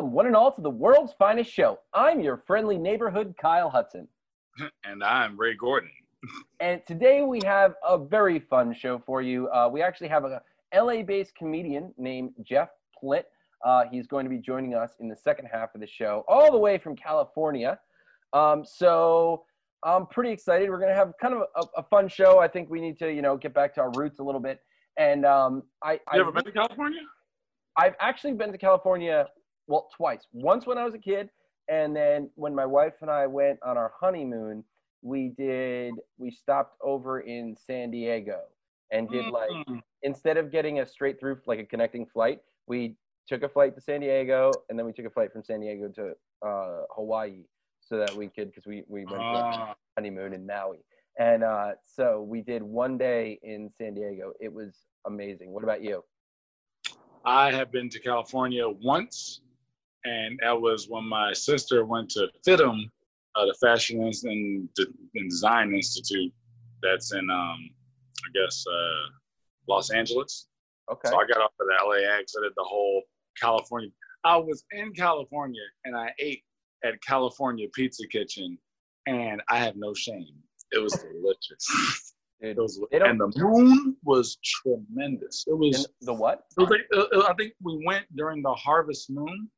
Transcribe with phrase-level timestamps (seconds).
[0.00, 1.78] Welcome, one and all, to the world's finest show.
[1.92, 4.08] I'm your friendly neighborhood Kyle Hudson.
[4.84, 5.90] and I'm Ray Gordon.
[6.60, 9.50] and today we have a very fun show for you.
[9.50, 10.40] Uh, we actually have a
[10.74, 13.24] LA based comedian named Jeff Plitt.
[13.62, 16.50] Uh, he's going to be joining us in the second half of the show, all
[16.50, 17.78] the way from California.
[18.32, 19.44] Um, so
[19.84, 20.70] I'm pretty excited.
[20.70, 22.38] We're going to have kind of a, a, fun show.
[22.38, 24.60] I think we need to, you know, get back to our roots a little bit.
[24.96, 27.00] And um, I, you I, ever been to California?
[27.76, 29.26] I've actually been to California,
[29.70, 30.26] well, twice.
[30.32, 31.30] Once when I was a kid,
[31.68, 34.64] and then when my wife and I went on our honeymoon,
[35.02, 38.40] we did we stopped over in San Diego
[38.90, 39.80] and did like mm.
[40.02, 42.96] instead of getting a straight through like a connecting flight, we
[43.28, 45.88] took a flight to San Diego and then we took a flight from San Diego
[45.88, 46.10] to
[46.46, 47.44] uh, Hawaii
[47.80, 49.72] so that we could because we we went uh.
[49.96, 50.80] honeymoon in Maui
[51.18, 54.32] and uh, so we did one day in San Diego.
[54.40, 54.74] It was
[55.06, 55.52] amazing.
[55.52, 56.02] What about you?
[57.24, 59.42] I have been to California once,
[60.04, 62.84] and that was when my sister went to FIDM,
[63.36, 64.68] uh, the Fashion and,
[65.14, 66.32] Design Institute,
[66.82, 67.70] that's in, um,
[68.24, 69.10] I guess, uh,
[69.68, 70.48] Los Angeles.
[70.90, 71.08] Okay.
[71.08, 72.34] So I got off of the LAX.
[72.36, 73.02] I did the whole
[73.40, 73.90] California.
[74.24, 76.42] I was in California and I ate
[76.84, 78.58] at California Pizza Kitchen,
[79.06, 80.34] and I have no shame.
[80.72, 82.06] It was delicious.
[82.42, 85.44] It was, and the moon was tremendous.
[85.46, 86.44] It was the what?
[86.56, 89.50] Was like, uh, uh, I think we went during the harvest moon,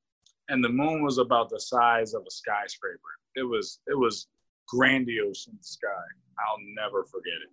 [0.49, 2.99] and the moon was about the size of a skyscraper.
[3.37, 4.27] It was it was
[4.69, 5.89] grandiose in the sky.
[6.39, 7.51] I'll never forget it.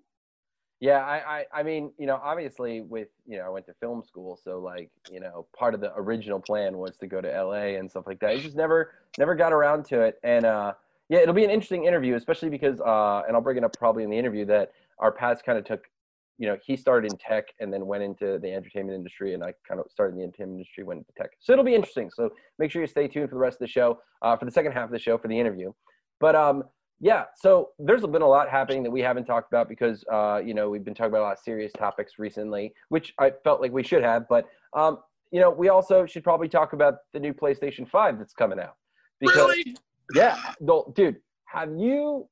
[0.82, 4.02] Yeah, I, I, I mean, you know, obviously with, you know, I went to film
[4.02, 7.78] school, so like, you know, part of the original plan was to go to LA
[7.78, 8.30] and stuff like that.
[8.30, 10.20] I just never, never got around to it.
[10.24, 10.74] And uh,
[11.10, 14.04] yeah, it'll be an interesting interview, especially because, uh, and I'll bring it up probably
[14.04, 15.90] in the interview that our paths kind of took,
[16.40, 19.54] you know, he started in tech and then went into the entertainment industry, and I
[19.68, 21.32] kind of started in the entertainment industry, went into tech.
[21.40, 22.10] So it'll be interesting.
[22.10, 24.52] So make sure you stay tuned for the rest of the show, uh, for the
[24.52, 25.74] second half of the show for the interview.
[26.22, 26.64] But um,
[27.02, 30.54] yeah, so there's been a lot happening that we haven't talked about because uh, you
[30.54, 33.74] know we've been talking about a lot of serious topics recently, which I felt like
[33.74, 34.24] we should have.
[34.30, 35.00] But um,
[35.32, 38.76] you know, we also should probably talk about the new PlayStation Five that's coming out.
[39.20, 39.76] Because, really?
[40.16, 40.38] Yeah,
[40.96, 42.30] dude, have you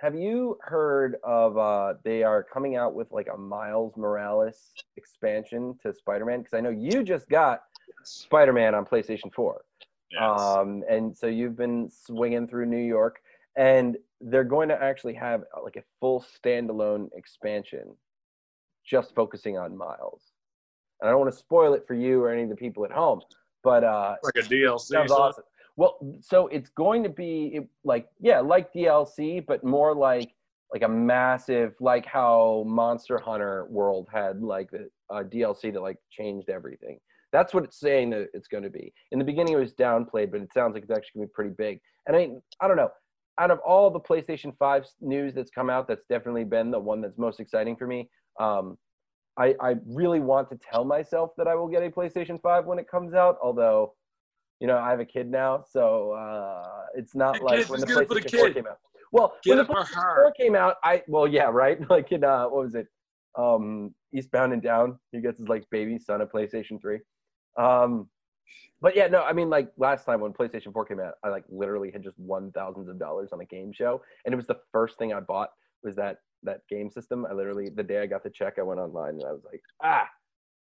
[0.00, 5.78] have you heard of uh they are coming out with like a Miles Morales expansion
[5.82, 7.62] to Spider-Man because I know you just got
[8.04, 9.62] Spider-Man on PlayStation 4.
[10.10, 10.40] Yes.
[10.40, 13.20] Um and so you've been swinging through New York
[13.56, 17.94] and they're going to actually have uh, like a full standalone expansion
[18.84, 20.22] just focusing on Miles.
[21.00, 22.92] And I don't want to spoil it for you or any of the people at
[22.92, 23.20] home,
[23.62, 24.80] but uh like a DLC.
[24.80, 25.44] Sounds awesome.
[25.76, 30.34] Well, so it's going to be like yeah, like DLC, but more like
[30.72, 34.70] like a massive like how Monster Hunter World had like
[35.10, 36.98] a DLC that like changed everything.
[37.32, 38.92] That's what it's saying that it's going to be.
[39.12, 41.34] In the beginning, it was downplayed, but it sounds like it's actually going to be
[41.34, 41.80] pretty big.
[42.06, 42.90] And I, I don't know.
[43.38, 47.00] Out of all the PlayStation 5 news that's come out, that's definitely been the one
[47.00, 48.10] that's most exciting for me.
[48.40, 48.76] Um,
[49.38, 52.78] I, I really want to tell myself that I will get a PlayStation 5 when
[52.78, 53.94] it comes out, although
[54.60, 57.86] you know, I have a kid now, so uh, it's not hey, like when the
[57.86, 58.78] PlayStation 4 came out.
[59.10, 61.78] Well, get when the PlayStation 4 came out, I well, yeah, right.
[61.88, 62.86] Like in uh, what was it?
[63.36, 64.98] Um, Eastbound and Down.
[65.12, 66.98] He gets his like baby son a PlayStation 3.
[67.56, 68.08] Um,
[68.82, 71.44] but yeah, no, I mean like last time when PlayStation 4 came out, I like
[71.48, 74.58] literally had just won thousands of dollars on a game show, and it was the
[74.72, 75.50] first thing I bought
[75.82, 77.26] was that that game system.
[77.28, 79.62] I literally the day I got the check, I went online and I was like,
[79.82, 80.06] ah,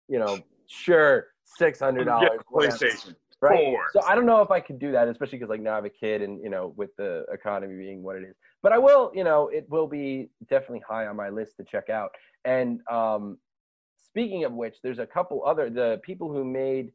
[0.08, 0.38] you know,
[0.68, 2.40] sure, six hundred dollars.
[2.52, 3.74] PlayStation right?
[3.92, 5.84] So I don't know if I could do that, especially because like now I have
[5.84, 8.36] a kid, and you know, with the economy being what it is.
[8.62, 11.90] But I will, you know, it will be definitely high on my list to check
[11.90, 12.10] out.
[12.44, 13.38] And um,
[13.96, 16.92] speaking of which, there's a couple other the people who made.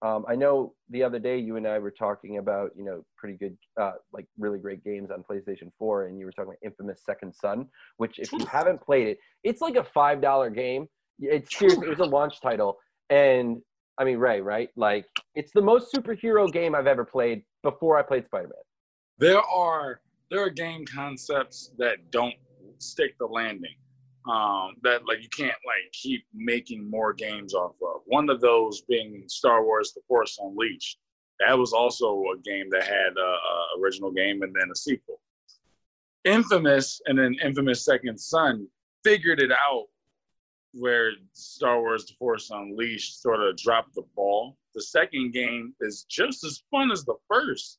[0.00, 3.36] Um, I know the other day you and I were talking about, you know, pretty
[3.36, 7.02] good, uh, like really great games on PlayStation 4, and you were talking about Infamous
[7.04, 7.66] Second Son,
[7.96, 10.86] which if you haven't played it, it's like a five dollar game.
[11.18, 12.78] It's seriously, it was a launch title,
[13.10, 13.60] and
[13.98, 14.70] I mean, Ray, right?
[14.76, 18.52] Like, it's the most superhero game I've ever played before I played Spider Man.
[19.18, 20.00] There are
[20.30, 22.34] there are game concepts that don't
[22.78, 23.74] stick the landing.
[24.30, 28.02] Um, that like you can't like keep making more games off of.
[28.06, 30.98] One of those being Star Wars: The Force Unleashed.
[31.40, 35.20] That was also a game that had a, a original game and then a sequel.
[36.24, 38.66] Infamous and then Infamous Second Son
[39.02, 39.86] figured it out
[40.78, 44.56] where Star Wars The Force Unleashed sort of dropped the ball.
[44.74, 47.78] The second game is just as fun as the first.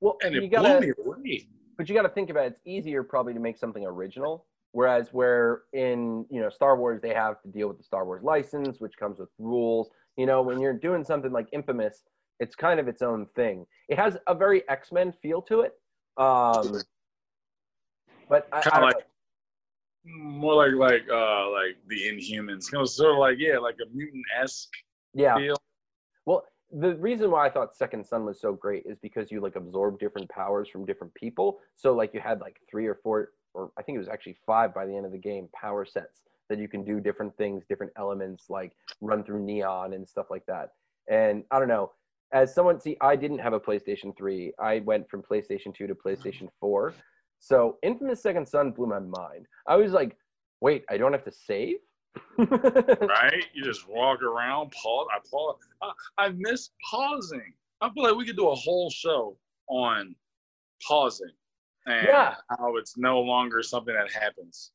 [0.00, 1.48] Well, and it gotta, blew me away.
[1.76, 2.52] But you got to think about it.
[2.52, 4.46] It's easier probably to make something original.
[4.72, 8.22] Whereas where in you know Star Wars they have to deal with the Star Wars
[8.22, 9.88] license, which comes with rules.
[10.16, 12.02] You know when you're doing something like Infamous,
[12.40, 13.66] It's kind of its own thing.
[13.88, 15.72] It has a very X Men feel to it.
[16.18, 16.82] Um,
[18.28, 19.06] but I, I Kind of like
[20.06, 23.94] more like like uh like the Inhumans, kind of sort of like yeah, like a
[23.94, 24.72] mutant esque
[25.14, 25.36] yeah.
[25.36, 25.56] feel.
[26.24, 29.56] Well, the reason why I thought Second Son was so great is because you like
[29.56, 31.58] absorb different powers from different people.
[31.74, 34.74] So like you had like three or four, or I think it was actually five
[34.74, 37.92] by the end of the game power sets that you can do different things, different
[37.96, 40.70] elements, like run through neon and stuff like that.
[41.08, 41.92] And I don't know.
[42.32, 44.52] As someone, see, I didn't have a PlayStation 3.
[44.58, 46.92] I went from PlayStation 2 to PlayStation 4.
[47.38, 49.46] So Infamous Second Son blew my mind.
[49.66, 50.16] I was like,
[50.60, 51.76] wait, I don't have to save?
[52.38, 53.44] right?
[53.54, 55.06] You just walk around, pause.
[55.14, 55.56] I pause.
[55.82, 57.52] I, I miss pausing.
[57.80, 59.36] I feel like we could do a whole show
[59.68, 60.14] on
[60.86, 61.30] pausing
[61.86, 62.34] and Yeah.
[62.58, 64.72] how it's no longer something that happens.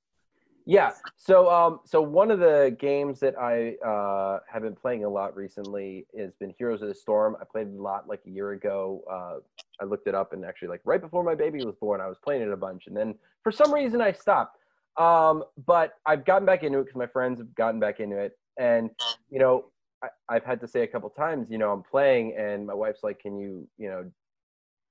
[0.71, 0.91] Yeah.
[1.17, 5.35] So, um, so one of the games that I uh, have been playing a lot
[5.35, 7.35] recently has been Heroes of the Storm.
[7.41, 9.03] I played it a lot like a year ago.
[9.11, 9.39] Uh,
[9.81, 12.17] I looked it up and actually, like right before my baby was born, I was
[12.23, 14.59] playing it a bunch, and then for some reason I stopped.
[14.97, 18.39] Um, but I've gotten back into it because my friends have gotten back into it,
[18.57, 18.91] and
[19.29, 19.65] you know,
[20.01, 23.03] I, I've had to say a couple times, you know, I'm playing, and my wife's
[23.03, 24.09] like, "Can you, you know,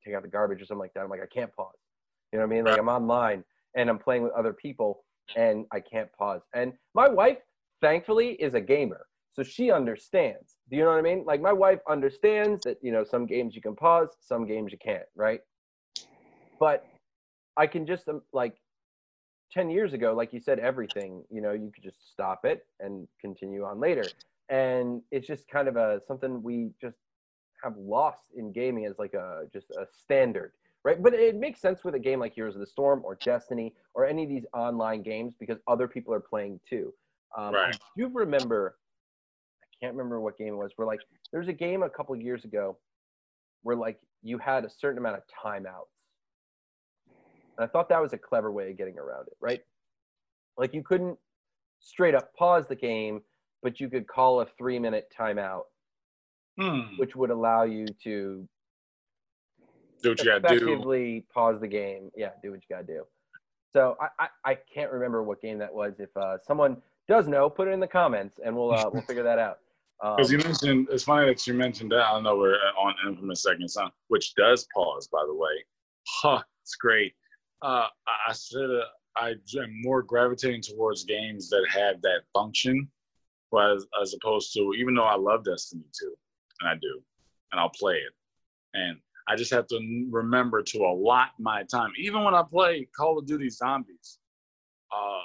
[0.04, 1.72] take out the garbage or something like that?" I'm like, "I can't pause."
[2.32, 2.64] You know what I mean?
[2.66, 3.44] Like I'm online
[3.74, 5.04] and I'm playing with other people
[5.36, 6.42] and I can't pause.
[6.54, 7.38] And my wife,
[7.80, 9.06] thankfully, is a gamer.
[9.32, 10.56] So she understands.
[10.70, 11.24] Do you know what I mean?
[11.24, 14.78] Like my wife understands that, you know, some games you can pause, some games you
[14.78, 15.40] can't, right?
[16.58, 16.86] But
[17.56, 18.56] I can just um, like
[19.52, 23.06] 10 years ago, like you said, everything, you know, you could just stop it and
[23.20, 24.12] continue on later.
[24.48, 26.98] And it's just kind of a something we just
[27.62, 30.52] have lost in gaming as like a just a standard
[30.84, 31.02] right?
[31.02, 34.06] But it makes sense with a game like Heroes of the Storm or Destiny or
[34.06, 36.92] any of these online games because other people are playing too.
[37.36, 37.74] Um, Right.
[37.74, 38.76] I do remember,
[39.62, 40.72] I can't remember what game it was.
[40.76, 41.00] Where like
[41.32, 42.78] there's a game a couple years ago
[43.62, 45.88] where like you had a certain amount of timeouts,
[47.58, 49.60] and I thought that was a clever way of getting around it, right?
[50.56, 51.18] Like you couldn't
[51.78, 53.22] straight up pause the game,
[53.62, 55.64] but you could call a three minute timeout,
[56.58, 56.96] Hmm.
[56.96, 58.48] which would allow you to
[60.02, 60.54] Do what you gotta do.
[60.54, 62.10] effectively pause the game.
[62.16, 63.04] Yeah, do what you gotta do.
[63.72, 65.94] So I, I, I can't remember what game that was.
[65.98, 69.22] If uh, someone does know, put it in the comments and we'll uh, we'll figure
[69.24, 69.58] that out.
[70.02, 72.06] Um, Because you mentioned, it's funny that you mentioned that.
[72.06, 75.50] I don't know we're on Infamous Second Son, which does pause, by the way.
[76.08, 77.12] Huh, it's great.
[77.60, 77.86] Uh,
[78.26, 78.84] I said uh,
[79.18, 82.88] I am more gravitating towards games that have that function,
[83.50, 86.14] whereas as opposed to even though I love Destiny 2,
[86.60, 87.02] and I do,
[87.52, 88.14] and I'll play it,
[88.72, 88.96] and
[89.30, 91.92] I just have to remember to allot my time.
[91.96, 94.18] Even when I play Call of Duty Zombies,
[94.92, 95.22] uh,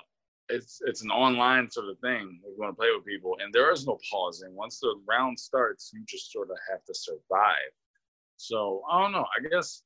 [0.50, 2.40] it's it's an online sort of thing.
[2.46, 4.56] We want to play with people, and there is no pausing.
[4.56, 7.74] Once the round starts, you just sort of have to survive.
[8.38, 9.25] So I don't know.
[9.25, 9.81] I guess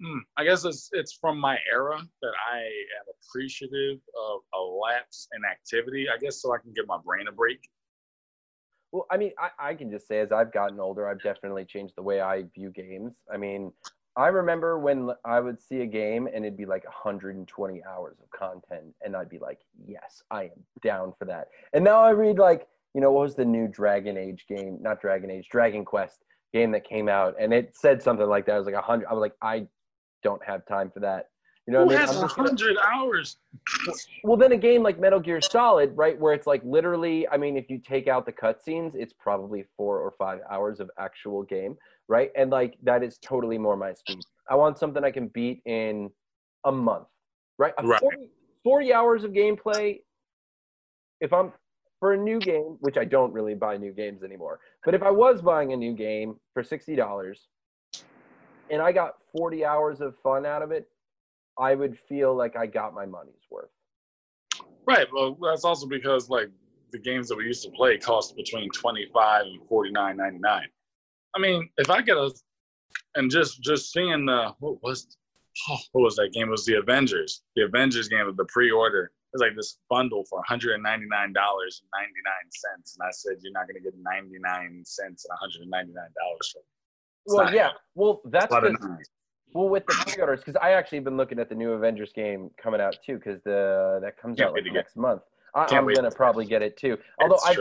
[0.00, 5.26] hmm, I guess it's it's from my era that I am appreciative of a lapse
[5.36, 6.06] in activity.
[6.08, 7.68] I guess so I can give my brain a break.
[8.92, 11.94] Well, I mean, I, I can just say as I've gotten older, I've definitely changed
[11.96, 13.12] the way I view games.
[13.32, 13.72] I mean,
[14.16, 18.30] I remember when I would see a game and it'd be like 120 hours of
[18.30, 21.48] content, and I'd be like, yes, I am down for that.
[21.72, 24.78] And now I read like, you know, what was the new Dragon Age game?
[24.80, 28.54] Not Dragon Age, Dragon Quest game that came out, and it said something like that.
[28.54, 29.06] I was like, 100.
[29.06, 29.66] I was like, I
[30.22, 31.28] don't have time for that.
[31.68, 32.06] You know Who what I mean?
[32.08, 33.36] has I'm just gonna- hundred hours?
[34.24, 37.58] well, then a game like Metal Gear Solid, right, where it's like literally, I mean,
[37.58, 41.76] if you take out the cutscenes, it's probably four or five hours of actual game,
[42.08, 42.30] right?
[42.34, 44.22] And like that is totally more my speed.
[44.48, 46.10] I want something I can beat in
[46.64, 47.06] a month,
[47.58, 47.74] right?
[47.76, 48.00] A Right.
[48.00, 48.30] 40,
[48.64, 50.00] 40 hours of gameplay.
[51.20, 51.52] If I'm
[52.00, 55.10] for a new game, which I don't really buy new games anymore, but if I
[55.10, 57.46] was buying a new game for $60
[58.70, 60.88] and I got 40 hours of fun out of it,
[61.58, 63.70] I would feel like I got my money's worth.
[64.86, 65.06] Right.
[65.12, 66.50] Well, that's also because like
[66.92, 70.38] the games that we used to play cost between twenty five and forty nine ninety
[70.38, 70.68] nine.
[71.36, 72.32] I mean, if I get a
[73.14, 75.16] and just just seeing the what was
[75.68, 76.48] oh, what was that game?
[76.48, 77.42] It was the Avengers.
[77.56, 79.04] The Avengers game of the pre order.
[79.04, 82.50] It was like this bundle for one hundred and ninety nine dollars and ninety nine
[82.50, 85.62] cents, and I said you're not going to get ninety nine cents and one hundred
[85.62, 86.64] and ninety nine dollars for it.
[87.26, 87.70] It's Well, yeah.
[87.94, 89.10] Well, that's lot of the, nines.
[89.52, 92.80] Well with the pre-orders because I actually been looking at the new Avengers game coming
[92.80, 95.22] out too because the that comes Can't out like next month.
[95.54, 96.98] I, I'm wait gonna probably get it too.
[97.20, 97.58] Although It's I've.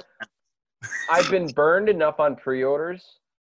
[1.09, 3.03] I've been burned enough on pre-orders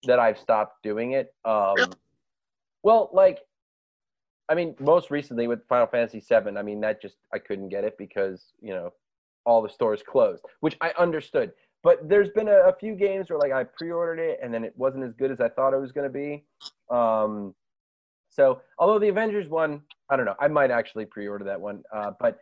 [0.05, 1.33] that I've stopped doing it.
[1.45, 1.77] Um,
[2.83, 3.39] well, like,
[4.49, 7.85] I mean, most recently with Final Fantasy VII, I mean that just I couldn't get
[7.85, 8.93] it because you know
[9.45, 11.53] all the stores closed, which I understood.
[11.83, 14.73] but there's been a, a, few games where like I pre-ordered it and then it
[14.77, 16.45] wasn't as good as I thought it was going to be.
[16.91, 17.55] Um,
[18.33, 21.83] so although the Avengers one, I don't know, I might actually pre-order that one.
[21.95, 22.39] Uh, but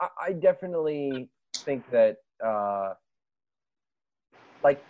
[0.00, 2.94] I, I, definitely think that uh,
[4.64, 4.84] like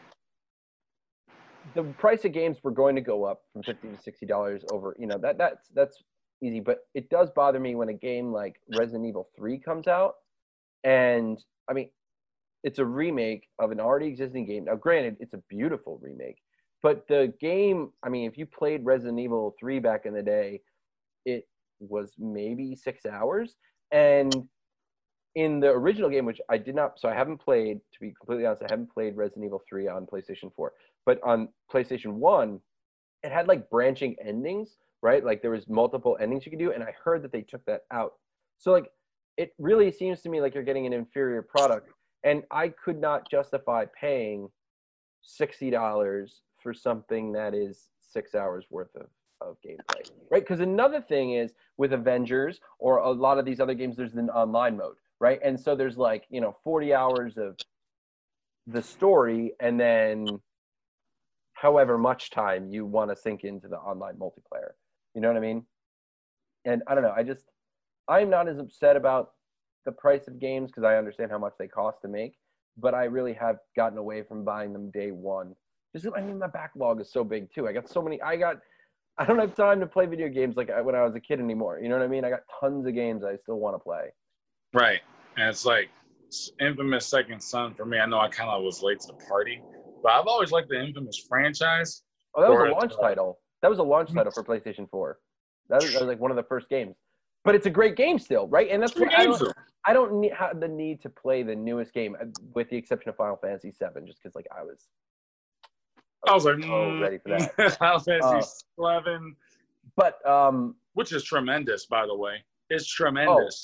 [1.75, 4.97] the price of games were going to go up from fifty to sixty dollars over.
[4.99, 5.99] You know that that's that's
[6.43, 10.15] easy, but it does bother me when a game like Resident Evil Three comes out,
[10.85, 11.91] and I mean,
[12.65, 14.65] it's a remake of an already existing game.
[14.65, 16.39] Now, granted, it's a beautiful remake,
[16.83, 17.91] but the game.
[18.03, 20.63] I mean, if you played Resident Evil Three back in the day,
[21.25, 21.47] it
[21.79, 23.57] was maybe six hours,
[23.93, 24.49] and
[25.37, 27.79] in the original game, which I did not, so I haven't played.
[27.93, 30.73] To be completely honest, I haven't played Resident Evil Three on PlayStation Four.
[31.07, 32.61] But on PlayStation 1,
[33.23, 35.25] it had like branching endings, right?
[35.25, 37.83] Like there was multiple endings you could do and I heard that they took that
[37.91, 38.15] out.
[38.59, 38.91] So like
[39.37, 41.89] it really seems to me like you're getting an inferior product
[42.25, 44.49] and I could not justify paying
[45.41, 46.31] $60
[46.63, 49.07] for something that is 6 hours worth of
[49.41, 50.43] of gameplay, right?
[50.43, 54.31] Because another thing is with Avengers or a lot of these other games, there's an
[54.31, 55.41] online mode, right?
[55.43, 57.57] And so there's like you know 40 hours of
[58.67, 60.41] the story, and then
[61.55, 64.73] however much time you want to sink into the online multiplayer.
[65.15, 65.65] You know what I mean?
[66.65, 67.15] And I don't know.
[67.17, 67.45] I just
[68.09, 69.31] I'm not as upset about
[69.87, 72.37] the price of games because I understand how much they cost to make,
[72.77, 75.55] but I really have gotten away from buying them day one.
[75.95, 77.67] Just I mean, my backlog is so big too.
[77.69, 78.21] I got so many.
[78.23, 78.59] I got.
[79.19, 81.79] I don't have time to play video games like when I was a kid anymore.
[81.83, 82.25] You know what I mean?
[82.25, 84.09] I got tons of games I still want to play.
[84.73, 85.01] Right,
[85.37, 85.91] and it's like
[86.61, 87.99] infamous Second Son for me.
[87.99, 89.61] I know I kind of was late to the party,
[90.03, 92.03] but I've always liked the infamous franchise.
[92.35, 93.41] Oh, that was a launch title.
[93.63, 95.19] That was a launch title for PlayStation 4.
[95.69, 96.97] That was, that was, like one of the first games.
[97.45, 98.69] But it's a great game still, right?
[98.71, 99.43] And that's what I don't,
[99.87, 103.11] I don't need, have the need to play the newest game, uh, with the exception
[103.11, 104.89] of Final Fantasy VII, just because like I was,
[106.27, 107.77] I was, I was like, oh, ready for that.
[107.79, 109.35] Final Fantasy uh, VII,
[109.97, 112.45] but um, which is tremendous, by the way.
[112.69, 113.63] It's tremendous.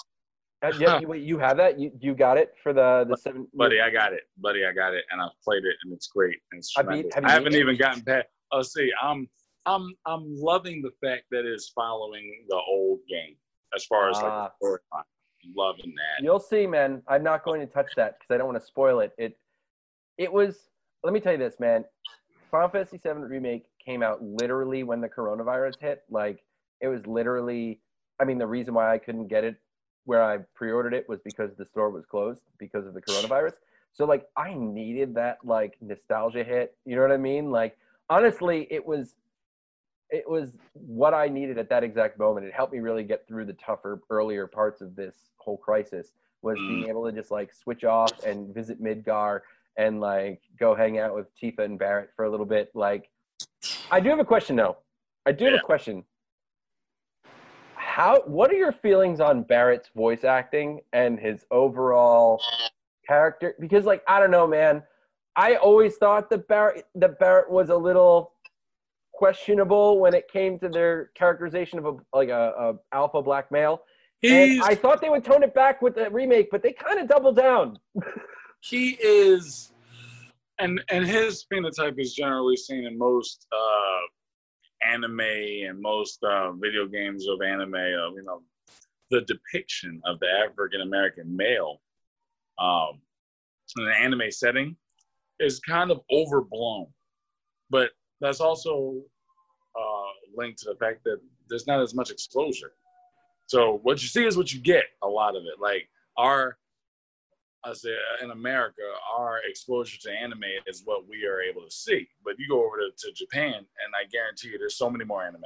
[0.62, 1.78] Oh, uh, yeah, you, you have that.
[1.78, 3.46] You you got it for the the seven.
[3.54, 4.22] Buddy, I got it.
[4.38, 6.38] Buddy, I got it, and I've played it, and it's great.
[6.50, 8.26] And it's have you, have I haven't even gotten past.
[8.52, 9.28] Oh, see, I'm
[9.66, 13.36] I'm I'm loving the fact that it's following the old game
[13.74, 14.50] as far as like the ah.
[14.62, 15.02] storyline.
[15.54, 16.24] Loving that.
[16.24, 17.02] You'll see, man.
[17.06, 19.12] I'm not going to touch that because I don't want to spoil it.
[19.18, 19.38] It
[20.18, 20.70] it was.
[21.04, 21.84] Let me tell you this, man.
[22.50, 26.04] Final Fantasy VII remake came out literally when the coronavirus hit.
[26.10, 26.44] Like
[26.80, 27.80] it was literally.
[28.18, 29.56] I mean, the reason why I couldn't get it
[30.06, 33.54] where I pre-ordered it was because the store was closed because of the coronavirus.
[33.92, 36.76] So like I needed that like nostalgia hit.
[36.84, 37.50] You know what I mean?
[37.50, 37.76] Like
[38.08, 39.14] honestly, it was
[40.10, 42.46] it was what I needed at that exact moment.
[42.46, 46.12] It helped me really get through the tougher earlier parts of this whole crisis
[46.42, 46.88] was being mm.
[46.88, 49.40] able to just like switch off and visit Midgar
[49.76, 52.70] and like go hang out with Tifa and Barret for a little bit.
[52.74, 53.10] Like
[53.90, 54.76] I do have a question though.
[55.26, 55.60] I do have yeah.
[55.60, 56.04] a question
[57.96, 62.38] how what are your feelings on Barret's voice acting and his overall
[63.08, 63.54] character?
[63.58, 64.82] Because like I don't know, man.
[65.34, 68.32] I always thought that Barrett that Barret was a little
[69.14, 73.80] questionable when it came to their characterization of a like a, a alpha black male.
[74.22, 77.08] And I thought they would tone it back with the remake, but they kind of
[77.08, 77.78] doubled down.
[78.60, 79.72] he is,
[80.58, 86.86] and and his phenotype is generally seen in most uh, anime and most uh, video
[86.86, 88.42] games of anime of you know
[89.10, 91.80] the depiction of the African American male
[92.58, 93.00] um,
[93.78, 94.76] in an anime setting
[95.38, 96.86] is kind of overblown,
[97.70, 98.94] but that's also
[99.78, 102.72] uh, linked to the fact that there's not as much exposure.
[103.46, 104.84] So what you see is what you get.
[105.02, 106.56] A lot of it, like our
[107.66, 108.82] I say uh, in America,
[109.16, 112.08] our exposure to anime is what we are able to see.
[112.24, 115.24] But you go over to, to Japan, and I guarantee you, there's so many more
[115.24, 115.42] anime.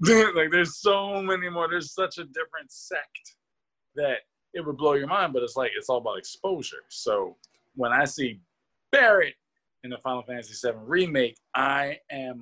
[0.34, 1.68] like there's so many more.
[1.68, 3.36] There's such a different sect
[3.94, 4.18] that
[4.54, 5.32] it would blow your mind.
[5.32, 6.84] But it's like it's all about exposure.
[6.88, 7.36] So
[7.74, 8.40] when I see
[8.90, 9.34] Barret
[9.84, 12.40] in the Final Fantasy VII remake, I am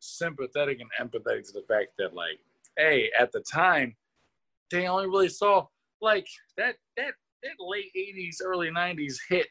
[0.00, 2.40] sympathetic and empathetic to the fact that like,
[2.76, 3.94] hey, at the time,
[4.70, 5.66] they only really saw
[6.00, 6.26] like
[6.56, 7.12] that that
[7.42, 9.48] that late 80s, early 90s hit.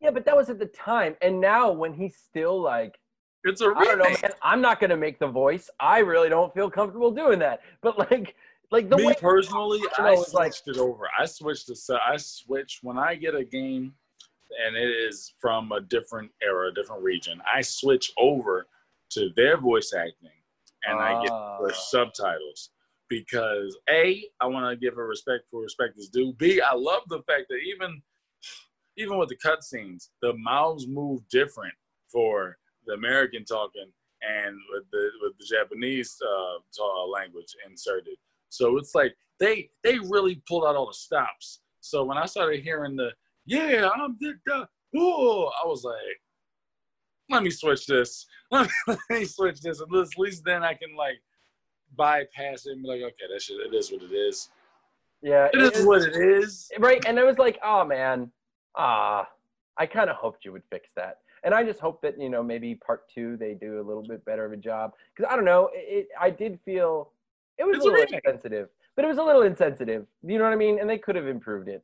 [0.00, 1.16] Yeah, but that was at the time.
[1.20, 2.98] And now when he's still like,
[3.44, 3.82] it's a remake.
[3.82, 4.32] I don't know, man.
[4.42, 5.70] I'm not going to make the voice.
[5.78, 7.60] I really don't feel comfortable doing that.
[7.82, 8.34] But like,
[8.70, 11.08] like the Me way personally, I, switched like, it over.
[11.18, 13.94] I switched the to I switch when I get a game
[14.64, 17.40] and it is from a different era, a different region.
[17.52, 18.66] I switch over
[19.10, 20.30] to their voice acting
[20.86, 21.88] and uh, I get the ah.
[21.88, 22.70] subtitles
[23.10, 26.32] because A, I want to give a respect for respect is due.
[26.38, 28.00] B, I love the fact that even
[28.96, 31.74] even with the cutscenes, the mouths move different
[32.10, 33.90] for the American talking
[34.22, 38.16] and with the with the Japanese uh, language inserted.
[38.48, 41.60] So it's like they they really pulled out all the stops.
[41.80, 43.10] So when I started hearing the
[43.46, 45.96] yeah, I'm the, the I was like,
[47.28, 48.26] let me switch this.
[48.52, 49.80] Let me, let me switch this.
[49.80, 49.88] At
[50.18, 51.22] least then I can like
[51.96, 54.50] bypass it and be like, okay, that shit, it is what it is.
[55.22, 56.70] Yeah, It is what it is.
[56.78, 58.30] Right, and it was like, oh man,
[58.76, 59.28] ah,
[59.76, 62.42] I kind of hoped you would fix that, and I just hope that you know
[62.42, 65.44] maybe part two they do a little bit better of a job because I don't
[65.44, 67.12] know, it, it, I did feel
[67.58, 68.22] it was It's a little remake.
[68.24, 70.06] insensitive, but it was a little insensitive.
[70.22, 70.78] You know what I mean?
[70.80, 71.82] And they could have improved it.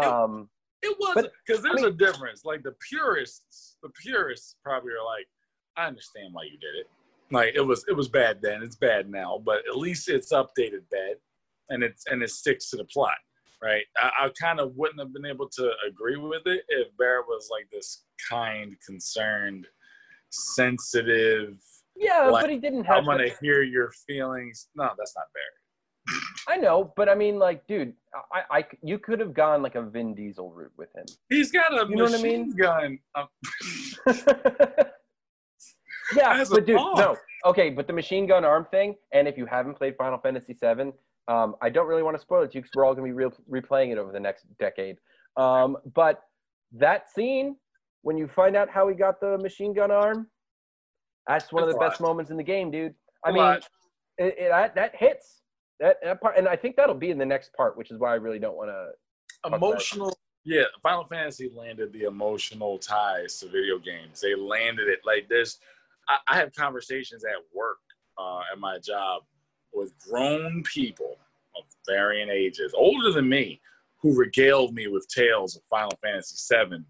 [0.00, 0.48] It- Um,
[0.82, 2.44] It wasn't because there's a difference.
[2.44, 5.28] Like the purists, the purists probably are like,
[5.76, 6.88] I understand why you did it.
[7.34, 8.62] Like it was, it was bad then.
[8.62, 11.16] It's bad now, but at least it's updated bad,
[11.68, 13.18] and it's and it sticks to the plot,
[13.62, 13.84] right?
[13.98, 17.48] I, I kind of wouldn't have been able to agree with it if Barret was
[17.50, 19.66] like this kind, concerned,
[20.30, 21.56] sensitive.
[21.96, 22.96] yeah, Like, but he didn't have.
[22.98, 24.68] I'm gonna hear your feelings.
[24.74, 26.22] No, that's not Barret.
[26.46, 27.94] I know, but I mean, like, dude,
[28.30, 31.06] I, I, you could have gone like a Vin Diesel route with him.
[31.30, 32.56] He's got a You know what I machine mean?
[32.56, 32.98] gun.
[33.14, 33.28] Um,
[36.14, 36.98] Yeah, but dude, dog.
[36.98, 37.16] no.
[37.46, 40.92] Okay, but the machine gun arm thing, and if you haven't played Final Fantasy VII,
[41.28, 43.16] um, I don't really want to spoil it to you because we're all going to
[43.16, 44.96] be re- replaying it over the next decade.
[45.36, 46.22] Um, but
[46.72, 47.56] that scene,
[48.02, 50.28] when you find out how he got the machine gun arm,
[51.26, 52.08] that's one of the best lot.
[52.08, 52.94] moments in the game, dude.
[53.24, 53.58] I A mean,
[54.18, 55.40] it, it, that, that hits.
[55.80, 58.12] That, that part, and I think that'll be in the next part, which is why
[58.12, 59.54] I really don't want to.
[59.54, 65.28] emotional yeah final fantasy landed the emotional ties to video games they landed it like
[65.28, 65.58] this
[66.08, 67.78] i, I have conversations at work
[68.18, 69.22] uh, at my job
[69.72, 71.16] with grown people
[71.56, 73.60] of varying ages older than me
[74.00, 76.84] who regaled me with tales of final fantasy VII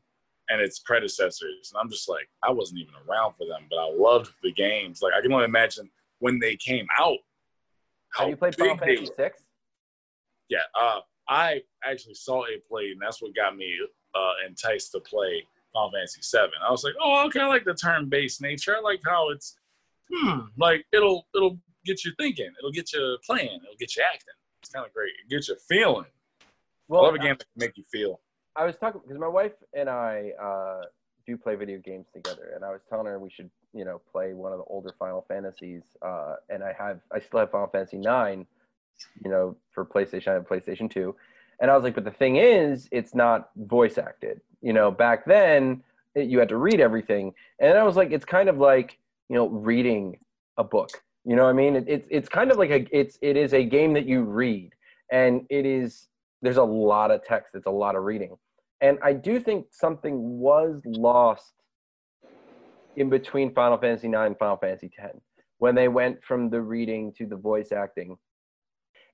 [0.50, 1.72] and its predecessors.
[1.72, 5.00] And i'm just like i wasn't even around for them but i loved the games.
[5.02, 7.18] Like i can only imagine when they came out
[8.16, 9.42] Have you played Final Fantasy Six?
[10.48, 13.78] yeah, uh, I actually saw it played, and that's what got me
[14.14, 16.54] uh, enticed to play Final Fantasy Seven.
[16.66, 18.76] I was like, oh, okay, I like the turn-based nature.
[18.76, 19.56] I like how it's,
[20.10, 24.34] hmm, like it'll it'll get you thinking, it'll get you playing, it'll get you acting.
[24.62, 25.12] It's kind of great.
[25.22, 26.06] It gets you feeling.
[26.88, 28.20] Well, I love a game that can make you feel.
[28.56, 30.82] I was talking because my wife and I uh,
[31.26, 34.32] do play video games together, and I was telling her we should, you know, play
[34.32, 35.82] one of the older Final Fantasies.
[36.00, 38.46] Uh, and I have, I still have Final Fantasy Nine,
[39.24, 40.28] you know, for PlayStation.
[40.28, 41.16] I have PlayStation Two,
[41.60, 44.40] and I was like, but the thing is, it's not voice acted.
[44.64, 48.24] You know, back then it, you had to read everything, and I was like, it's
[48.24, 48.98] kind of like,
[49.28, 50.18] you know, reading
[50.56, 50.90] a book.
[51.26, 51.76] You know what I mean?
[51.76, 54.72] It, it's it's kind of like a it's it is a game that you read,
[55.12, 56.08] and it is
[56.40, 57.54] there's a lot of text.
[57.54, 58.36] It's a lot of reading.
[58.80, 61.52] And I do think something was lost
[62.96, 65.16] in between Final Fantasy IX and Final Fantasy X
[65.58, 68.16] when they went from the reading to the voice acting.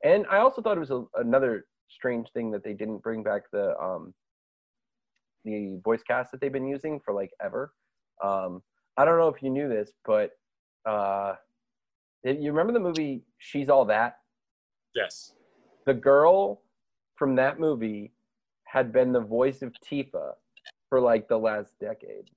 [0.05, 3.43] And I also thought it was a, another strange thing that they didn't bring back
[3.53, 4.15] the um,
[5.45, 7.73] the voice cast that they've been using for like ever.
[8.23, 8.63] Um,
[8.97, 10.33] I don't know if you knew this, but
[10.87, 11.35] uh,
[12.25, 14.19] you remember the movie She's All That?
[14.95, 15.35] Yes.
[15.87, 16.63] the girl
[17.17, 18.13] from that movie
[18.65, 20.33] had been the voice of Tifa
[20.89, 22.29] for like the last decade,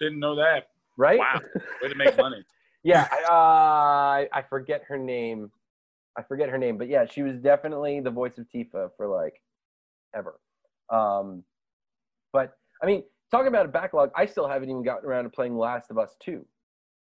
[0.00, 0.68] Didn't know that.
[0.96, 1.18] right?
[1.18, 1.40] Wow.
[1.82, 2.44] Way to make money.
[2.84, 5.52] Yeah, I, uh, I forget her name.
[6.18, 9.40] I forget her name, but yeah, she was definitely the voice of Tifa for like
[10.16, 10.40] ever.
[10.90, 11.44] Um,
[12.32, 15.56] but I mean, talking about a backlog, I still haven't even gotten around to playing
[15.56, 16.44] Last of Us 2.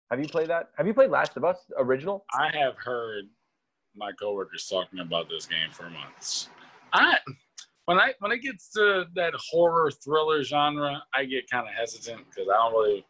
[0.10, 0.70] Have you played that?
[0.78, 2.26] Have you played Last of Us original?
[2.34, 3.26] I have heard
[3.96, 6.50] my coworkers talking about this game for months.
[6.94, 7.18] I
[7.86, 12.22] when I when it gets to that horror thriller genre, I get kind of hesitant
[12.30, 13.06] because I don't really.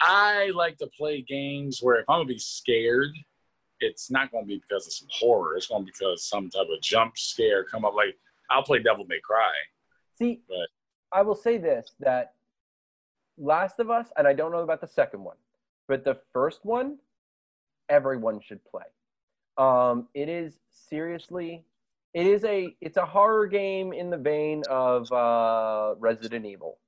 [0.00, 3.12] I like to play games where if I'm gonna be scared,
[3.80, 5.56] it's not gonna be because of some horror.
[5.56, 7.94] It's gonna be because some type of jump scare come up.
[7.94, 8.16] Like
[8.50, 9.52] I'll play Devil May Cry.
[10.18, 10.68] See, Right.
[11.14, 12.34] I will say this that
[13.38, 15.36] Last of Us, and I don't know about the second one,
[15.88, 16.98] but the first one,
[17.88, 18.84] everyone should play.
[19.56, 21.64] Um, it is seriously,
[22.14, 26.78] it is a, it's a horror game in the vein of uh, Resident Evil.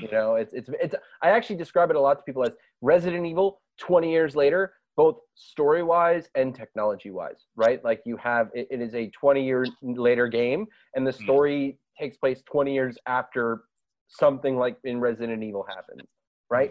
[0.00, 0.94] You know, it's it's it's.
[1.22, 3.60] I actually describe it a lot to people as Resident Evil.
[3.78, 7.82] Twenty years later, both story wise and technology wise, right?
[7.84, 11.22] Like you have, it, it is a twenty year later game, and the Mm.
[11.22, 13.64] story takes place 20 years after
[14.08, 16.02] something like in Resident Evil happens,
[16.50, 16.70] right?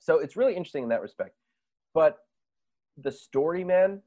[0.00, 1.34] So it's really interesting in that respect.
[1.94, 2.18] But
[2.96, 4.02] the story, man,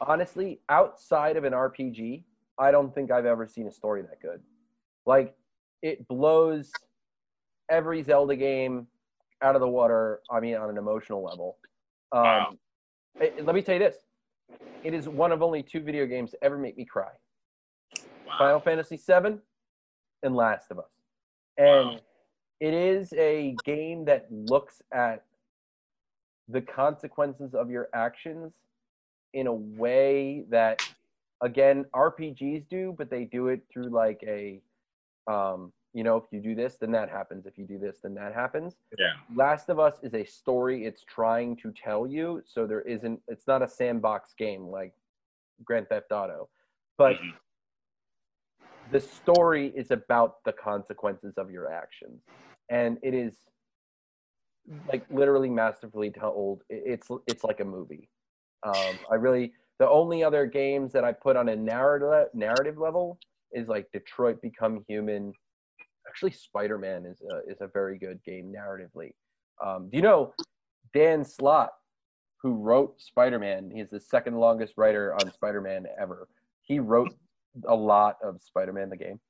[0.00, 2.24] honestly, outside of an RPG,
[2.58, 4.42] I don't think I've ever seen a story that good.
[5.06, 5.34] Like,
[5.82, 6.72] it blows
[7.70, 8.86] every Zelda game
[9.42, 10.20] out of the water.
[10.30, 11.58] I mean, on an emotional level.
[12.12, 12.52] Um, Wow.
[13.20, 13.96] it- let me tell you this:
[14.84, 17.12] it is one of only two video games to ever make me cry.
[18.32, 18.38] Wow.
[18.38, 19.38] Final Fantasy VII
[20.22, 20.90] and Last of Us,
[21.58, 22.00] and Wow.
[22.60, 25.24] it is a game that looks at
[26.48, 28.52] the consequences of your actions
[29.32, 30.78] in a way that
[31.40, 34.60] again rpgs do but they do it through like a
[35.28, 38.12] um you know if you do this then that happens if you do this then
[38.14, 39.12] that happens Yeah.
[39.34, 43.46] last of us is a story it's trying to tell you so there isn't it's
[43.46, 44.92] not a sandbox game like
[45.64, 46.48] grand theft auto
[46.98, 47.32] but Mhm.
[48.92, 52.22] The story is about the consequences of your actions.
[52.70, 53.34] And it is
[54.86, 56.62] like literally masterfully told.
[56.68, 58.08] It's it's like a movie.
[58.62, 63.18] Um i really the only other games that i put on a narrative narrative level
[63.50, 65.32] is like detroit become human.
[66.06, 69.12] Actually spider-man is a, is a very good game narratively.
[69.64, 70.34] Um do you know
[70.94, 71.70] dan slott
[72.42, 73.70] who wrote spider-man?
[73.74, 76.28] He's the second longest writer on spider-man ever.
[76.62, 77.14] He wrote
[77.66, 79.20] a lot of Spider-Man the game.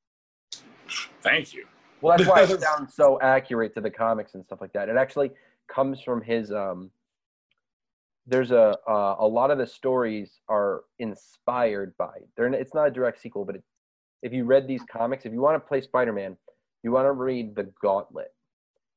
[1.22, 1.66] Thank you.
[2.00, 4.88] Well, that's why it sounds so accurate to the comics and stuff like that.
[4.88, 5.30] It actually
[5.68, 6.52] comes from his.
[6.52, 6.90] Um,
[8.26, 12.18] there's a uh, a lot of the stories are inspired by.
[12.36, 13.64] They're it's not a direct sequel, but it,
[14.22, 16.36] if you read these comics, if you want to play Spider-Man,
[16.82, 18.32] you want to read the Gauntlet,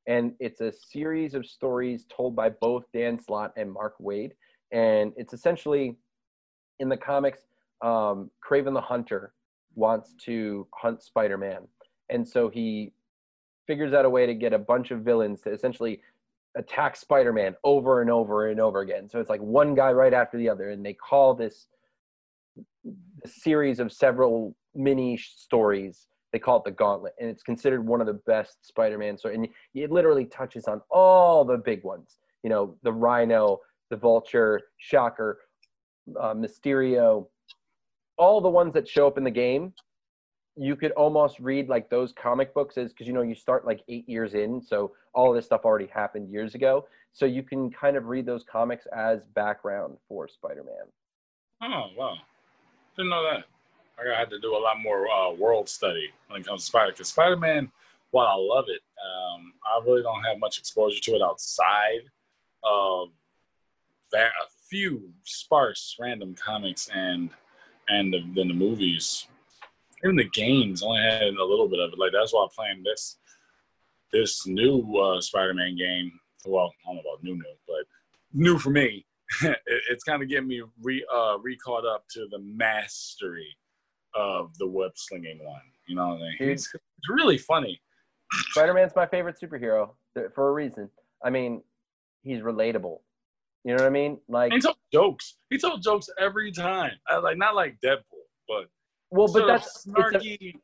[0.06, 4.32] and it's a series of stories told by both Dan Slott and Mark Waid,
[4.72, 5.96] and it's essentially
[6.78, 7.40] in the comics
[7.82, 9.32] um, Kraven the Hunter
[9.74, 11.66] wants to hunt Spider Man.
[12.08, 12.92] And so he
[13.66, 16.00] figures out a way to get a bunch of villains to essentially
[16.56, 19.08] attack Spider Man over and over and over again.
[19.08, 20.70] So it's like one guy right after the other.
[20.70, 21.66] And they call this,
[23.22, 26.06] this series of several mini stories.
[26.32, 29.36] They call it the Gauntlet, and it's considered one of the best Spider-Man stories.
[29.36, 32.18] And it literally touches on all the big ones.
[32.42, 33.60] You know, the Rhino,
[33.90, 35.38] the Vulture, Shocker,
[36.20, 37.28] uh, Mysterio,
[38.16, 39.72] all the ones that show up in the game,
[40.56, 43.82] you could almost read like those comic books as because you know you start like
[43.88, 46.86] eight years in, so all this stuff already happened years ago.
[47.12, 50.74] So you can kind of read those comics as background for Spider-Man.
[51.62, 52.14] Oh wow,
[52.96, 53.44] didn't know that.
[53.98, 56.66] I gotta have to do a lot more uh, world study when it comes to
[56.66, 56.92] Spider.
[56.92, 57.70] Because Spider-Man,
[58.10, 62.02] while I love it, um, I really don't have much exposure to it outside
[62.62, 63.08] of
[64.12, 64.28] a
[64.68, 67.30] few sparse random comics and
[67.88, 69.26] and the, then the movies.
[70.04, 71.98] Even the games only had a little bit of it.
[71.98, 73.18] Like that's why I'm playing this
[74.12, 76.12] this new uh, Spider-Man game.
[76.44, 77.84] Well, I don't know about new new, but
[78.32, 79.04] new for me.
[79.42, 79.58] it,
[79.90, 83.56] it's kind of getting me re uh, re caught up to the mastery
[84.14, 85.60] of the web slinging one.
[85.86, 86.36] You know what I mean?
[86.38, 86.48] Dude.
[86.50, 87.80] It's, it's really funny.
[88.50, 89.90] Spider-Man's my favorite superhero
[90.34, 90.90] for a reason.
[91.24, 91.62] I mean,
[92.22, 92.98] he's relatable.
[93.66, 94.18] You know what I mean?
[94.28, 95.38] Like, He told jokes.
[95.50, 96.92] He told jokes every time.
[97.08, 98.68] I, like not like Deadpool, but
[99.10, 100.54] well, but that's it's a, snarky.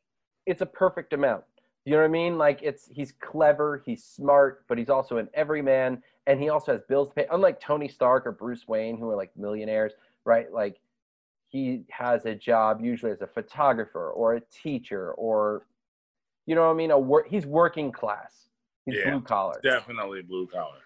[0.45, 1.43] it's a perfect amount.
[1.83, 2.37] You know what I mean?
[2.37, 6.81] Like it's he's clever, he's smart, but he's also an everyman, and he also has
[6.87, 7.25] bills to pay.
[7.29, 9.91] Unlike Tony Stark or Bruce Wayne, who are like millionaires,
[10.23, 10.49] right?
[10.49, 10.79] Like
[11.49, 15.67] he has a job usually as a photographer or a teacher or,
[16.45, 16.91] you know what I mean?
[16.91, 17.27] A work.
[17.29, 18.47] He's working class.
[18.85, 19.59] He's Yeah, blue collar.
[19.61, 20.79] definitely blue collar.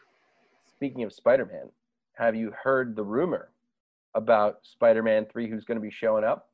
[0.65, 1.69] Speaking of Spider-Man,
[2.17, 3.49] have you heard the rumor
[4.15, 6.49] about Spider-Man 3 who's going to be showing up?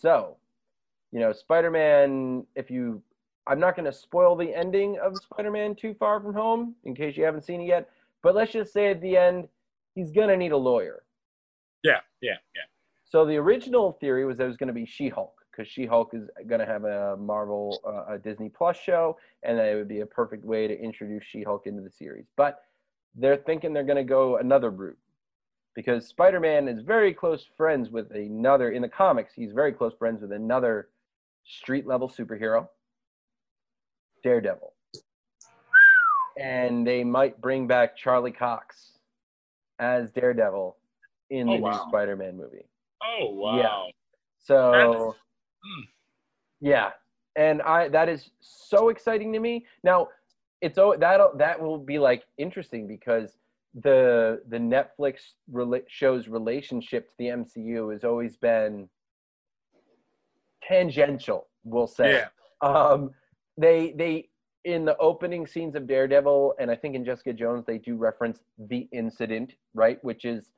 [0.00, 0.36] So,
[1.12, 3.02] you know, Spider-Man if you
[3.46, 7.16] I'm not going to spoil the ending of Spider-Man Too Far From Home in case
[7.16, 7.90] you haven't seen it yet,
[8.22, 9.48] but let's just say at the end
[9.94, 11.02] he's going to need a lawyer.
[11.82, 12.62] Yeah, yeah, yeah.
[13.04, 16.28] So the original theory was that it was going to be She-Hulk because She-Hulk is
[16.46, 20.00] going to have a Marvel, uh, a Disney Plus show, and that it would be
[20.00, 22.26] a perfect way to introduce She-Hulk into the series.
[22.36, 22.60] But
[23.14, 24.98] they're thinking they're going to go another route
[25.74, 29.32] because Spider-Man is very close friends with another in the comics.
[29.34, 30.88] He's very close friends with another
[31.44, 32.68] street-level superhero,
[34.22, 34.74] Daredevil,
[36.38, 38.98] and they might bring back Charlie Cox
[39.78, 40.76] as Daredevil
[41.30, 41.70] in Oh, the wow.
[41.72, 42.66] new Spider-Man movie.
[43.02, 43.56] Oh wow.
[43.56, 43.90] Yeah.
[44.38, 45.16] So,
[45.62, 45.82] Hmm.
[46.60, 46.90] yeah,
[47.36, 49.66] and I that is so exciting to me.
[49.84, 50.08] Now,
[50.60, 53.36] it's oh that that will be like interesting because
[53.74, 55.20] the the Netflix
[55.52, 58.88] rela- show's relationship to the MCU has always been
[60.62, 61.46] tangential.
[61.64, 62.12] We'll say.
[62.12, 62.28] Yeah.
[62.68, 63.10] Um,
[63.56, 64.28] they they
[64.64, 68.40] in the opening scenes of Daredevil and I think in Jessica Jones they do reference
[68.58, 70.50] the incident, right, which is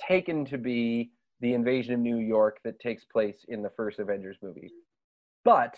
[0.00, 4.38] taken to be the invasion of New York that takes place in the first Avengers
[4.42, 4.70] movie.
[5.44, 5.76] but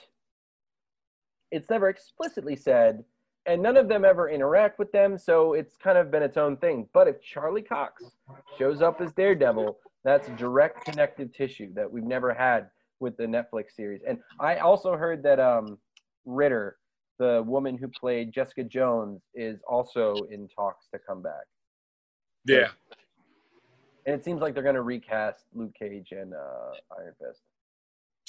[1.51, 3.05] it's never explicitly said,
[3.47, 6.57] and none of them ever interact with them, so it's kind of been its own
[6.59, 6.89] thing.
[6.93, 8.05] But if Charlie Cox
[8.59, 12.69] shows up as Daredevil, that's direct connective tissue that we've never had
[13.01, 14.03] with the Netflix series.
[14.07, 15.79] And I also heard that um,
[16.25, 16.77] Ritter,
[17.19, 21.45] the woman who played Jessica Jones, is also in talks to come back.
[22.47, 22.69] Yeah.
[24.07, 27.41] And it seems like they're going to recast Luke Cage and uh, Iron Fist.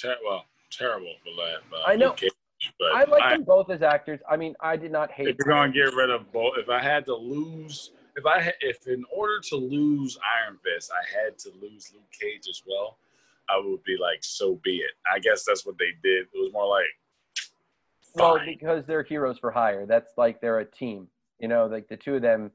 [0.00, 1.76] Ter- well, terrible for that.
[1.76, 2.08] Uh, I know.
[2.08, 2.30] Luke Cage,
[2.78, 4.20] but I like I- them both as actors.
[4.28, 5.28] I mean, I did not hate.
[5.28, 8.54] if you're gonna get rid of both, if I had to lose, if I had,
[8.60, 12.98] if in order to lose Iron Fist, I had to lose Luke Cage as well,
[13.48, 14.92] I would be like, so be it.
[15.12, 16.26] I guess that's what they did.
[16.32, 16.86] It was more like,
[18.14, 19.86] well, because they're heroes for hire.
[19.86, 21.08] That's like they're a team.
[21.38, 22.50] You know, like the two of them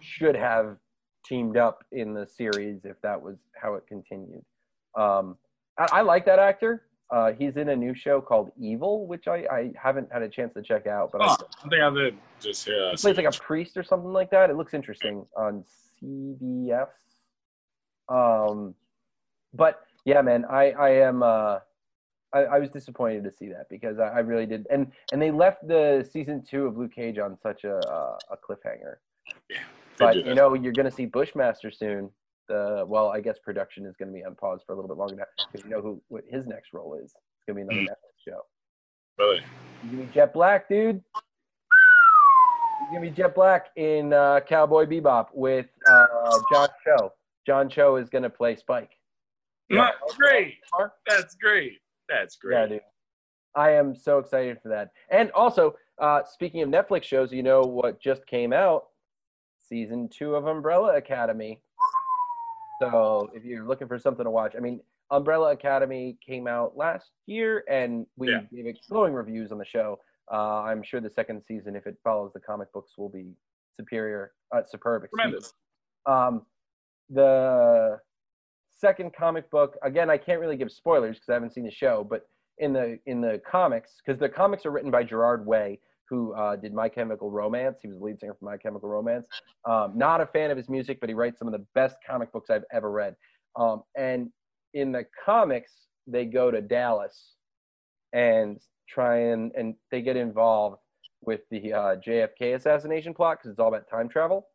[0.00, 0.76] should have
[1.24, 4.44] teamed up in the series if that was how it continued.
[4.96, 5.36] Um,
[5.78, 6.87] I, I like that actor.
[7.10, 10.52] Uh, he's in a new show called Evil, which I, I haven't had a chance
[10.54, 12.90] to check out, but I, oh, I think I did just hear.
[12.90, 14.50] he plays like a priest or something like that.
[14.50, 15.64] It looks interesting on
[16.02, 16.88] CBS.
[18.10, 18.74] Um,
[19.54, 21.58] but yeah, man, I I am uh,
[22.32, 25.30] I, I was disappointed to see that because I, I really did, and and they
[25.30, 28.96] left the season two of Luke Cage on such a uh, a cliffhanger.
[29.48, 29.56] They
[29.98, 32.10] But you know, you're gonna see Bushmaster soon.
[32.48, 35.16] The well, I guess production is gonna be on pause for a little bit longer
[35.16, 37.04] now because you know who what his next role is.
[37.12, 37.88] It's gonna be another Mm.
[37.88, 38.40] Netflix show.
[39.18, 39.40] really,
[39.82, 41.02] He's gonna be Jet Black, dude.
[42.80, 46.06] He's gonna be Jet Black in uh, Cowboy Bebop with uh,
[46.52, 47.12] John Cho.
[47.46, 48.90] John Cho is gonna play Spike.
[49.70, 49.90] Yeah.
[50.00, 50.54] That's great.
[51.06, 51.78] That's great.
[52.08, 52.68] That's Yeah, great.
[52.70, 52.80] dude.
[53.54, 54.92] I am so excited for that.
[55.10, 58.84] And also, uh, speaking of Netflix shows, you know what just came out?
[59.58, 61.60] Season two of Umbrella Academy.
[62.80, 67.10] So if you're looking for something to watch, I mean, Umbrella Academy came out last
[67.26, 68.42] year, and we Yeah.
[68.52, 70.00] gave it glowing reviews on the show.
[70.30, 73.34] Uh, I'm sure the second season, if it follows the comic books, will be
[73.80, 75.08] superior, uh, superb.
[75.08, 75.54] Tremendous.
[76.06, 76.46] Um,
[77.08, 78.00] the
[78.68, 82.04] second comic book, again, I can't really give spoilers because I haven't seen the show,
[82.04, 86.32] but in the in the comics, because the comics are written by Gerard Way, who
[86.34, 87.78] uh, did My Chemical Romance.
[87.82, 89.26] He was the lead singer for My Chemical Romance.
[89.64, 92.32] Um, not a fan of his music, but he writes some of the best comic
[92.32, 93.14] books I've ever read.
[93.56, 94.30] Um, and
[94.74, 95.72] in the comics,
[96.06, 97.34] they go to Dallas
[98.12, 100.78] and try and and they get involved
[101.20, 104.46] with the uh, JFK assassination plot because it's all about time travel.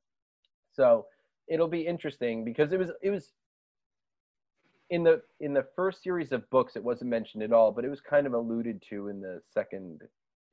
[0.74, 1.06] So
[1.48, 3.34] it'll be interesting because it was it was
[4.90, 7.90] in the in the first series of books it wasn't mentioned at all, but it
[7.90, 10.02] was kind of alluded to in the second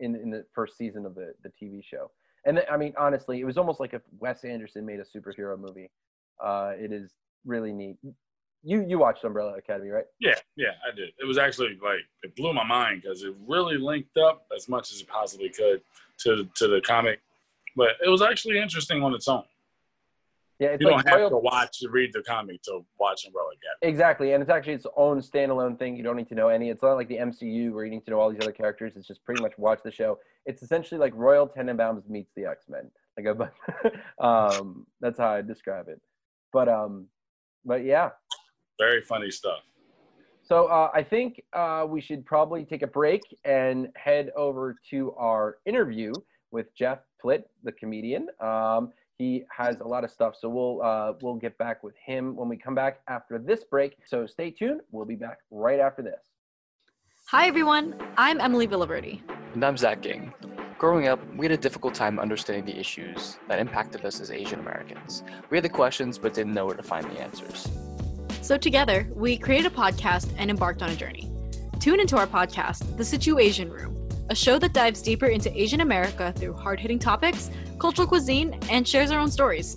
[0.01, 2.11] in in the first season of the the TV show.
[2.47, 5.59] And th- I mean, honestly, it was almost like if Wes Anderson made a superhero
[5.59, 5.91] movie.
[6.43, 7.13] Uh, it is
[7.45, 7.97] really neat.
[8.63, 10.05] You you watched Umbrella Academy, right?
[10.21, 11.11] Yeah, yeah, I did.
[11.19, 14.93] It was actually like it blew my mind because it really linked up as much
[14.93, 15.83] as it possibly could
[16.21, 17.21] to to the comic,
[17.77, 19.45] but it was actually interesting on its own.
[20.61, 23.25] Yeah, it's You like don't have Royal- to watch to read the comic to watch
[23.25, 23.91] Umbrella Academy.
[23.91, 25.97] Exactly, and it's actually its own standalone thing.
[25.97, 26.69] You don't need to know any.
[26.69, 28.93] It's not like the MCU where you need to know all these other characters.
[28.95, 30.19] It's just pretty much watch the show.
[30.45, 32.91] It's essentially like Royal Tenenbaums meets the X Men.
[33.19, 33.27] Like
[34.21, 35.99] a, um, that's how I describe it.
[36.53, 37.07] But um,
[37.65, 38.11] but yeah.
[38.79, 39.61] Very funny stuff.
[40.43, 45.13] So uh, I think uh, we should probably take a break and head over to
[45.13, 46.13] our interview
[46.51, 48.29] with Jeff Plitt, the comedian.
[48.41, 52.35] Um, he has a lot of stuff, so we'll uh, we'll get back with him
[52.35, 53.99] when we come back after this break.
[54.07, 54.81] So stay tuned.
[54.93, 56.23] We'll be back right after this.
[57.27, 59.21] Hi everyone, I'm Emily Villaverde.
[59.53, 60.33] And I'm Zach Ging.
[60.79, 64.59] Growing up, we had a difficult time understanding the issues that impacted us as Asian
[64.59, 65.23] Americans.
[65.51, 67.69] We had the questions, but didn't know where to find the answers.
[68.41, 71.31] So together, we created a podcast and embarked on a journey.
[71.79, 74.00] Tune into our podcast, The Situation Room,
[74.31, 79.11] a show that dives deeper into Asian America through hard-hitting topics, cultural cuisine, and shares
[79.11, 79.77] our own stories.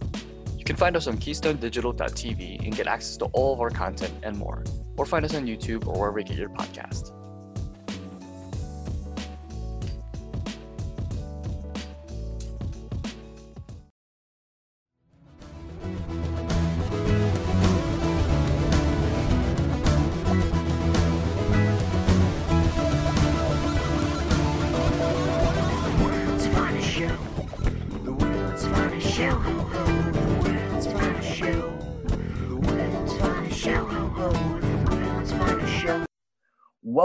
[0.55, 4.37] You can find us on keystonedigital.tv and get access to all of our content and
[4.37, 4.63] more.
[4.95, 7.11] Or find us on YouTube or wherever you get your podcast.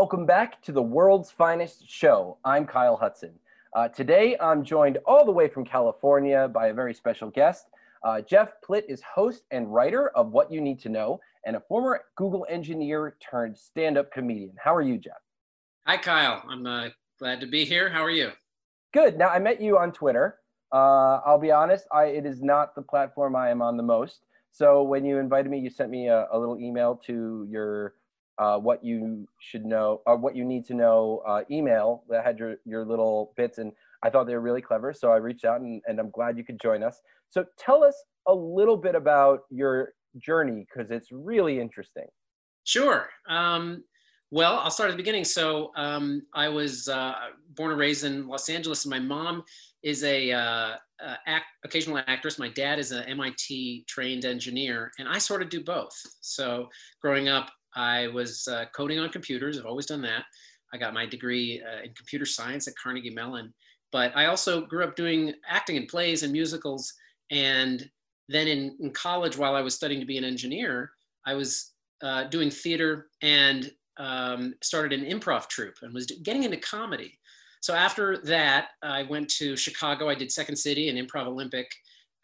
[0.08, 2.38] Welcome back to the world's finest show.
[2.42, 3.34] I'm Kyle Hudson.
[3.76, 7.66] Uh, today, I'm joined all the way from California by a very special guest.
[8.02, 11.60] Uh, Jeff Plitt is host and writer of What You Need to Know and a
[11.60, 14.52] former Google engineer turned stand up comedian.
[14.56, 15.20] How are you, Jeff?
[15.86, 16.42] Hi, Kyle.
[16.48, 17.90] I'm uh, glad to be here.
[17.90, 18.30] How are you?
[18.94, 19.18] Good.
[19.18, 20.38] Now I met you on Twitter.
[20.72, 24.20] Uh, I'll be honest, I it is not the platform I am on the most.
[24.52, 27.92] So when you invited me, you sent me a, a little email to your
[28.38, 32.38] uh, what you should know or what you need to know uh, email that had
[32.38, 33.72] your your little bits, and
[34.02, 34.92] I thought they were really clever.
[34.92, 37.00] So I reached out, and, and I'm glad you could join us.
[37.30, 37.94] So tell us
[38.26, 42.06] a little bit about your journey because it's really interesting.
[42.64, 43.08] Sure.
[43.28, 43.84] Um,
[44.30, 45.24] well, I'll start at the beginning.
[45.24, 47.14] So um, I was uh,
[47.54, 49.42] born and raised in Los Angeles, and my mom
[49.82, 52.38] is a uh, uh, act, occasional actress.
[52.38, 55.94] My dad is an MIT trained engineer, and I sort of do both.
[56.20, 56.68] So
[57.00, 59.56] growing up, I was uh, coding on computers.
[59.56, 60.24] I've always done that.
[60.74, 63.54] I got my degree uh, in computer science at Carnegie Mellon,
[63.92, 66.92] but I also grew up doing acting in plays and musicals.
[67.30, 67.88] And
[68.28, 70.90] then in, in college, while I was studying to be an engineer,
[71.24, 76.58] I was uh, doing theater and um, started an improv troupe and was getting into
[76.58, 77.18] comedy.
[77.60, 80.08] So after that, I went to Chicago.
[80.08, 81.70] I did Second City and Improv Olympic,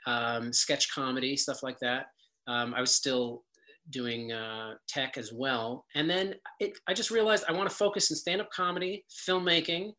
[0.06, 2.06] um, sketch comedy, stuff like that.
[2.46, 3.44] Um, I was still
[3.90, 5.84] doing uh, tech as well.
[5.94, 9.92] And then it, I just realized I want to focus in stand up comedy, filmmaking,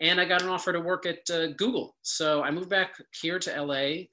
[0.00, 1.96] and I got an offer to work at uh, Google.
[2.02, 4.04] So I moved back here to LA.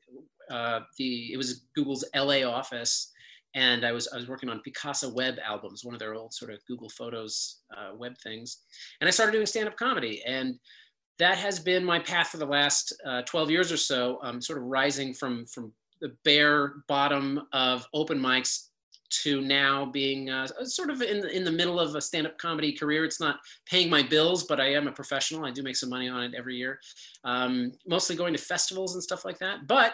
[0.49, 3.11] Uh, the it was Google's LA office,
[3.55, 6.51] and I was I was working on Picasa web albums, one of their old sort
[6.51, 8.59] of Google Photos uh, web things,
[9.01, 10.55] and I started doing stand up comedy, and
[11.17, 14.19] that has been my path for the last uh, 12 years or so.
[14.21, 18.67] Um, sort of rising from from the bare bottom of open mics
[19.09, 22.71] to now being uh, sort of in the, in the middle of a stand-up comedy
[22.73, 23.05] career.
[23.05, 25.45] It's not paying my bills, but I am a professional.
[25.45, 26.79] I do make some money on it every year.
[27.23, 29.67] Um, mostly going to festivals and stuff like that.
[29.67, 29.93] But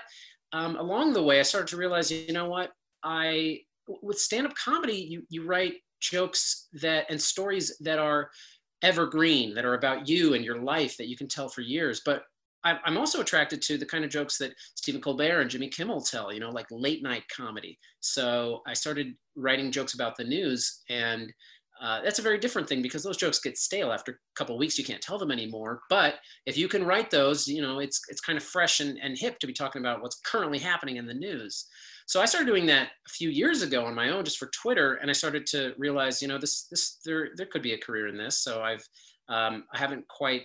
[0.54, 2.72] um, along the way, I started to realize, you know what?
[3.04, 3.62] I
[4.02, 8.30] with stand-up comedy, you you write jokes that and stories that are
[8.82, 12.02] evergreen, that are about you and your life that you can tell for years.
[12.06, 12.24] But
[12.64, 16.32] I'm also attracted to the kind of jokes that Stephen Colbert and Jimmy Kimmel tell,
[16.32, 17.78] you know, like late night comedy.
[18.00, 21.32] So I started writing jokes about the news, and
[21.82, 24.78] uh, that's a very different thing because those jokes get stale after a couple weeks.
[24.78, 25.82] You can't tell them anymore.
[25.90, 29.18] But if you can write those, you know, it's it's kind of fresh and, and
[29.18, 31.66] hip to be talking about what's currently happening in the news.
[32.06, 34.96] So I started doing that a few years ago on my own, just for Twitter,
[34.96, 38.08] and I started to realize, you know, this this there there could be a career
[38.08, 38.44] in this.
[38.44, 38.88] So I've
[39.28, 40.44] um, I haven't quite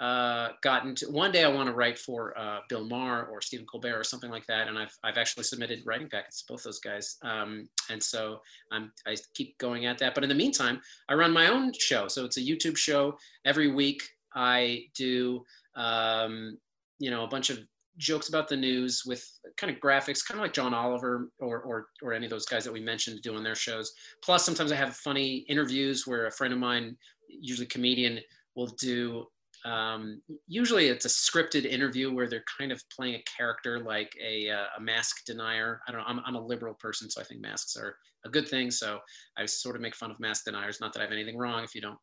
[0.00, 1.06] uh, gotten to.
[1.06, 4.30] One day I want to write for uh, Bill Maher or Stephen Colbert or something
[4.30, 8.02] like that, and I've I've actually submitted writing packets to both those guys, um, and
[8.02, 8.40] so
[8.72, 10.14] I'm I keep going at that.
[10.14, 13.70] But in the meantime, I run my own show, so it's a YouTube show every
[13.70, 14.02] week.
[14.34, 15.44] I do
[15.76, 16.58] um,
[16.98, 17.58] you know a bunch of
[17.96, 19.24] jokes about the news with
[19.56, 22.64] kind of graphics, kind of like John Oliver or, or, or any of those guys
[22.64, 23.92] that we mentioned doing their shows.
[24.22, 26.96] Plus, sometimes I have funny interviews where a friend of mine,
[27.28, 28.18] usually comedian,
[28.56, 29.26] will do.
[29.64, 34.50] Um, usually, it's a scripted interview where they're kind of playing a character like a,
[34.50, 35.80] uh, a mask denier.
[35.88, 36.06] I don't know.
[36.06, 37.96] I'm, I'm a liberal person, so I think masks are
[38.26, 38.70] a good thing.
[38.70, 38.98] So
[39.38, 40.80] I sort of make fun of mask deniers.
[40.80, 41.98] Not that I have anything wrong if you don't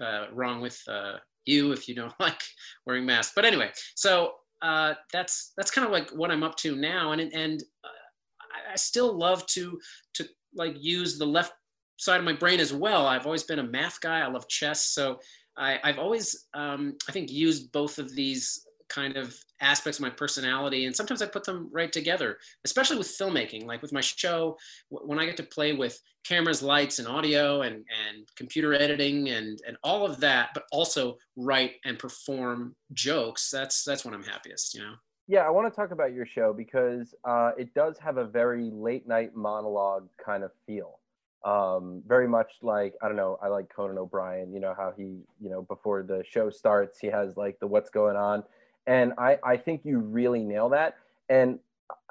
[0.00, 2.40] uh, wrong with uh, you if you don't like
[2.86, 3.32] wearing masks.
[3.34, 7.20] But anyway, so uh, that's that's kind of like what I'm up to now, and
[7.20, 9.78] and uh, I still love to
[10.14, 11.52] to like use the left
[11.98, 13.06] side of my brain as well.
[13.06, 14.20] I've always been a math guy.
[14.20, 15.18] I love chess, so
[15.56, 20.10] I, have always um, I think used both of these kind of aspects of my
[20.10, 24.56] personality and sometimes i put them right together especially with filmmaking like with my show.
[24.90, 29.58] When i get to play with cameras lights and audio and, and computer editing and,
[29.66, 34.74] and all of that but also write and perform jokes that's that's when i'm happiest
[34.74, 34.94] you know?
[35.26, 38.70] Yeah i want to talk about your show because uh, it does have a very
[38.70, 41.00] late night monologue kind of feel
[41.44, 43.38] um, very much like I don't know.
[43.42, 44.52] I like Conan O'Brien.
[44.52, 45.02] You know how he,
[45.40, 48.42] you know, before the show starts, he has like the what's going on,
[48.86, 50.96] and I, I think you really nail that.
[51.28, 51.58] And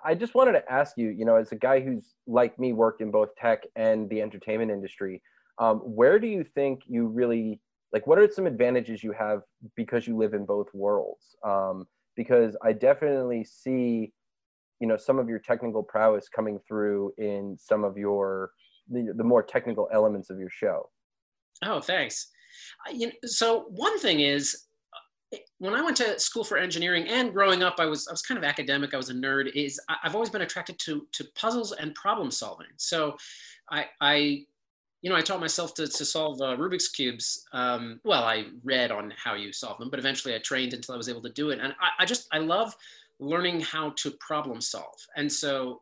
[0.04, 3.02] I just wanted to ask you, you know, as a guy who's like me worked
[3.02, 5.22] in both tech and the entertainment industry,
[5.58, 7.60] um, where do you think you really
[7.92, 8.06] like?
[8.08, 9.42] What are some advantages you have
[9.76, 11.36] because you live in both worlds?
[11.44, 14.14] Um, because I definitely see,
[14.80, 18.52] you know, some of your technical prowess coming through in some of your
[18.90, 20.90] the, the more technical elements of your show.
[21.64, 22.28] Oh, thanks.
[22.94, 24.66] You know, so one thing is
[25.58, 28.38] when I went to school for engineering and growing up, I was I was kind
[28.38, 28.94] of academic.
[28.94, 29.52] I was a nerd.
[29.56, 32.68] Is I've always been attracted to to puzzles and problem solving.
[32.78, 33.18] So,
[33.70, 34.46] I I
[35.02, 37.46] you know I taught myself to to solve uh, Rubik's cubes.
[37.54, 40.98] Um, well, I read on how you solve them, but eventually I trained until I
[40.98, 41.60] was able to do it.
[41.60, 42.76] And I, I just I love
[43.20, 44.98] learning how to problem solve.
[45.16, 45.82] And so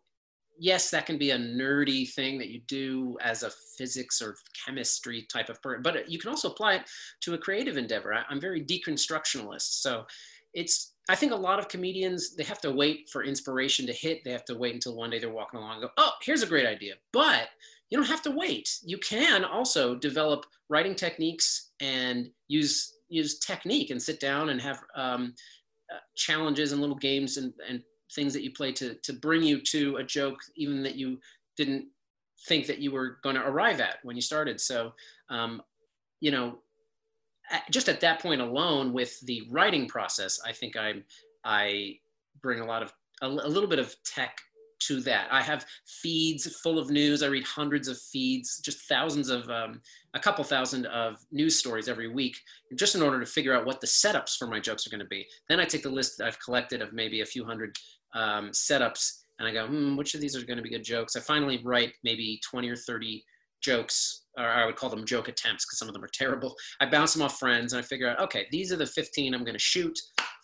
[0.57, 4.35] yes, that can be a nerdy thing that you do as a physics or
[4.65, 6.89] chemistry type of person, but you can also apply it
[7.21, 8.13] to a creative endeavor.
[8.13, 9.81] I, I'm very deconstructionalist.
[9.81, 10.05] So
[10.53, 14.23] it's, I think a lot of comedians, they have to wait for inspiration to hit.
[14.23, 16.47] They have to wait until one day they're walking along and go, oh, here's a
[16.47, 16.93] great idea.
[17.11, 17.49] But
[17.89, 18.79] you don't have to wait.
[18.83, 24.81] You can also develop writing techniques and use use technique and sit down and have
[24.95, 25.35] um,
[25.93, 27.83] uh, challenges and little games and, and
[28.15, 31.19] things that you play to to bring you to a joke even that you
[31.57, 31.85] didn't
[32.47, 34.93] think that you were going to arrive at when you started so
[35.29, 35.61] um,
[36.19, 36.59] you know
[37.69, 41.03] just at that point alone with the writing process i think i'm
[41.43, 41.93] i
[42.41, 44.39] bring a lot of a, a little bit of tech
[44.87, 45.27] to that.
[45.31, 47.23] I have feeds full of news.
[47.23, 49.81] I read hundreds of feeds, just thousands of, um,
[50.13, 52.37] a couple thousand of news stories every week,
[52.75, 55.05] just in order to figure out what the setups for my jokes are going to
[55.05, 55.25] be.
[55.49, 57.77] Then I take the list that I've collected of maybe a few hundred
[58.13, 61.15] um, setups and I go, hmm, which of these are going to be good jokes?
[61.15, 63.23] I finally write maybe 20 or 30
[63.61, 66.55] jokes, or I would call them joke attempts because some of them are terrible.
[66.79, 69.43] I bounce them off friends and I figure out, okay, these are the 15 I'm
[69.43, 69.97] going to shoot.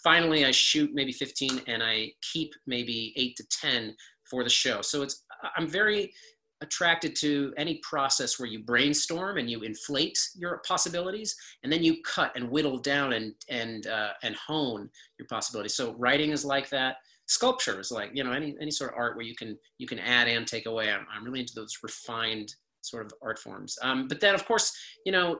[0.03, 3.95] Finally, I shoot maybe 15 and I keep maybe eight to 10
[4.29, 4.81] for the show.
[4.81, 5.23] So it's,
[5.55, 6.13] I'm very
[6.61, 12.01] attracted to any process where you brainstorm and you inflate your possibilities and then you
[12.03, 16.69] cut and whittle down and and uh, and hone your possibilities so writing is like
[16.69, 16.97] that
[17.29, 19.99] sculpture is like you know any any sort of art where you can you can
[19.99, 20.91] add and take away.
[20.91, 23.77] I'm, I'm really into those refined sort of art forms.
[23.81, 24.73] Um, but then of course
[25.05, 25.39] you know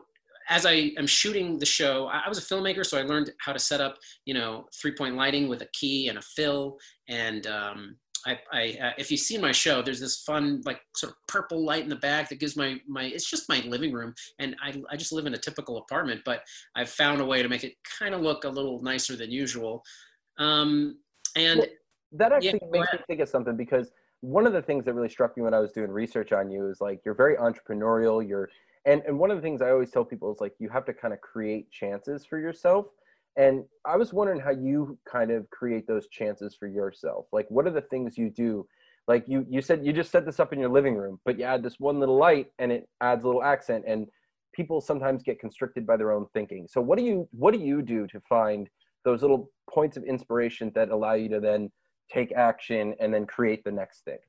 [0.51, 3.59] as I am shooting the show, I was a filmmaker, so I learned how to
[3.59, 8.39] set up, you know, three-point lighting with a key and a fill, and um, I,
[8.51, 11.83] I uh, if you've seen my show, there's this fun like sort of purple light
[11.83, 14.97] in the back that gives my my it's just my living room, and I I
[14.97, 16.41] just live in a typical apartment, but
[16.75, 19.83] I've found a way to make it kind of look a little nicer than usual.
[20.37, 20.97] Um,
[21.35, 21.67] and
[22.11, 23.91] that actually yeah, makes me think of something because
[24.21, 26.67] one of the things that really struck me when I was doing research on you
[26.69, 28.27] is like you're very entrepreneurial.
[28.27, 28.49] You're
[28.85, 30.93] and and one of the things I always tell people is like you have to
[30.93, 32.87] kind of create chances for yourself
[33.39, 37.25] and I was wondering how you kind of create those chances for yourself.
[37.31, 38.67] Like, what are the things you do?
[39.07, 41.45] Like you, you said you just set this up in your living room, but you
[41.45, 43.85] add this one little light and it adds a little accent.
[43.87, 44.07] And
[44.53, 46.67] people sometimes get constricted by their own thinking.
[46.69, 48.69] So what do you, what do you do to find
[49.05, 51.71] those little points of inspiration that allow you to then
[52.11, 54.19] take action and then create the next thing?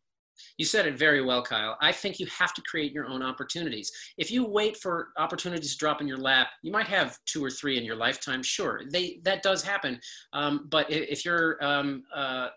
[0.57, 1.77] You said it very well, Kyle.
[1.81, 3.91] I think you have to create your own opportunities.
[4.17, 7.51] If you wait for opportunities to drop in your lap, you might have two or
[7.51, 8.43] three in your lifetime.
[8.43, 10.01] Sure, they that does happen.
[10.33, 12.49] Um, but if you're, um, uh,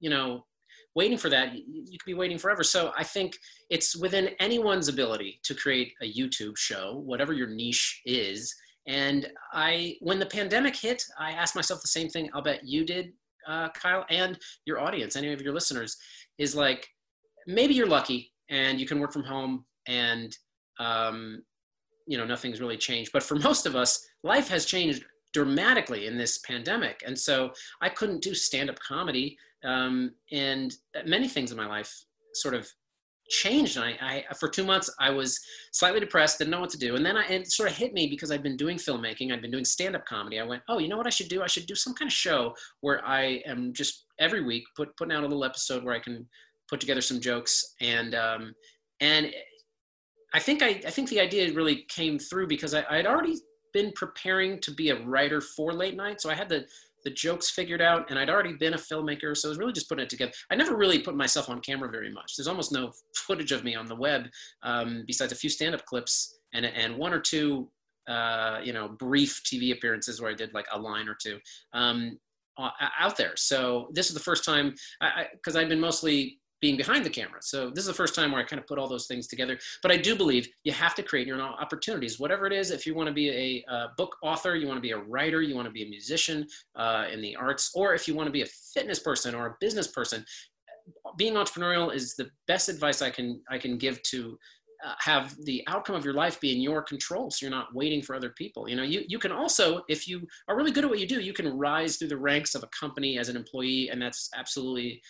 [0.00, 0.46] you know,
[0.94, 2.62] waiting for that, you, you could be waiting forever.
[2.62, 3.36] So I think
[3.70, 8.54] it's within anyone's ability to create a YouTube show, whatever your niche is.
[8.86, 12.30] And I, when the pandemic hit, I asked myself the same thing.
[12.32, 13.12] I'll bet you did,
[13.48, 15.96] uh, Kyle, and your audience, any of your listeners,
[16.38, 16.86] is like
[17.46, 20.36] maybe you're lucky and you can work from home and
[20.78, 21.42] um,
[22.06, 23.10] you know nothing's really changed.
[23.12, 27.02] But for most of us life has changed dramatically in this pandemic.
[27.06, 30.74] And so i couldn't do stand-up comedy um, and
[31.04, 31.92] many things in my life
[32.34, 32.68] sort of
[33.28, 35.38] changed and I, I, for two months i was
[35.72, 38.06] slightly depressed didn't know what to do and then I, it sort of hit me
[38.08, 40.40] because i'd been doing filmmaking i'd been doing stand-up comedy.
[40.40, 41.42] I went oh you know what i should do?
[41.42, 45.14] I should do some kind of show where i am just every week put, putting
[45.14, 46.26] out a little episode where i can
[46.68, 48.54] put together some jokes, and um,
[49.00, 49.32] and
[50.34, 53.36] I think I, I think the idea really came through because I, I'd already
[53.72, 56.66] been preparing to be a writer for late night, so I had the
[57.08, 59.88] the jokes figured out, and I'd already been a filmmaker, so I was really just
[59.88, 60.32] putting it together.
[60.50, 62.34] I never really put myself on camera very much.
[62.36, 64.26] There's almost no footage of me on the web,
[64.62, 67.70] um, besides a few stand-up clips and and one or two,
[68.08, 71.38] uh, you know, brief TV appearances where I did like a line or two
[71.72, 72.18] um,
[72.58, 73.32] out there.
[73.36, 74.74] So this is the first time,
[75.32, 77.40] because I've been mostly being behind the camera.
[77.40, 79.58] So this is the first time where I kind of put all those things together.
[79.82, 82.70] But I do believe you have to create your own opportunities, whatever it is.
[82.70, 83.30] If you want to be
[83.68, 85.88] a, a book author, you want to be a writer, you want to be a
[85.88, 86.46] musician
[86.76, 89.56] uh, in the arts, or if you want to be a fitness person or a
[89.60, 90.24] business person,
[91.16, 94.38] being entrepreneurial is the best advice I can I can give to
[94.84, 98.00] uh, have the outcome of your life be in your control so you're not waiting
[98.00, 100.90] for other people you know you, you can also if you are really good at
[100.90, 103.88] what you do you can rise through the ranks of a company as an employee
[103.90, 105.02] and that's absolutely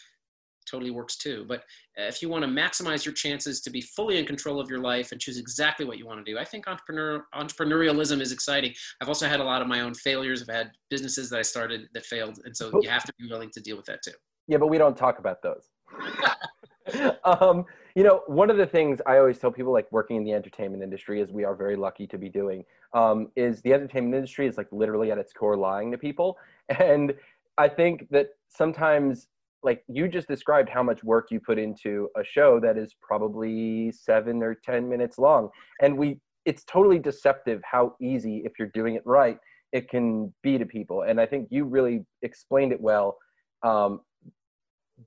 [0.68, 1.44] totally works too.
[1.48, 1.64] But
[1.96, 5.12] if you want to maximize your chances to be fully in control of your life
[5.12, 8.74] and choose exactly what you want to do, I think entrepreneur, entrepreneurialism is exciting.
[9.00, 10.42] I've also had a lot of my own failures.
[10.42, 12.38] I've had businesses that I started that failed.
[12.44, 14.12] And so you have to be willing to deal with that too.
[14.46, 15.68] Yeah, but we don't talk about those.
[17.24, 17.64] um,
[17.94, 20.82] you know, one of the things I always tell people, like working in the entertainment
[20.82, 22.64] industry, is we are very lucky to be doing,
[22.94, 26.38] um, is the entertainment industry is like literally at its core lying to people.
[26.78, 27.14] And
[27.56, 29.26] I think that sometimes
[29.62, 33.92] like you just described how much work you put into a show that is probably
[33.92, 35.48] seven or ten minutes long.
[35.82, 39.38] And we it's totally deceptive how easy if you're doing it right
[39.72, 41.02] it can be to people.
[41.02, 43.18] And i think you really explained it well.
[43.62, 44.00] Um,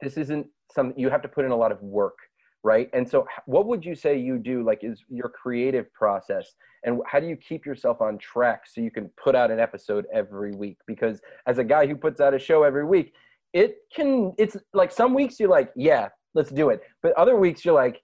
[0.01, 2.15] this isn't something you have to put in a lot of work
[2.63, 2.89] right?
[2.93, 6.53] And so what would you say you do like is your creative process?
[6.83, 10.05] And how do you keep yourself on track so you can put out an episode
[10.13, 10.77] every week?
[10.87, 13.13] Because as a guy who puts out a show every week
[13.53, 17.65] it can it's like some weeks you're like yeah let's do it but other weeks
[17.65, 18.01] you're like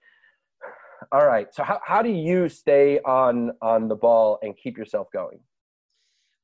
[1.12, 5.06] all right so how, how do you stay on on the ball and keep yourself
[5.12, 5.38] going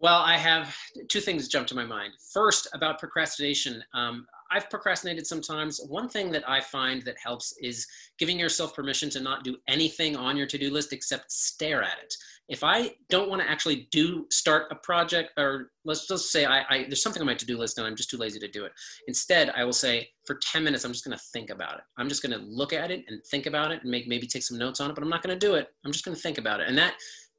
[0.00, 0.76] Well, I have
[1.08, 2.12] two things jump to my mind.
[2.32, 3.82] First, about procrastination.
[3.94, 5.80] Um, I've procrastinated sometimes.
[5.88, 7.86] One thing that I find that helps is
[8.18, 12.14] giving yourself permission to not do anything on your to-do list except stare at it.
[12.48, 16.62] If I don't want to actually do start a project, or let's just say I,
[16.68, 18.72] I there's something on my to-do list and I'm just too lazy to do it.
[19.08, 21.84] Instead, I will say for 10 minutes I'm just going to think about it.
[21.96, 24.42] I'm just going to look at it and think about it and make maybe take
[24.42, 25.68] some notes on it, but I'm not going to do it.
[25.84, 26.94] I'm just going to think about it, and that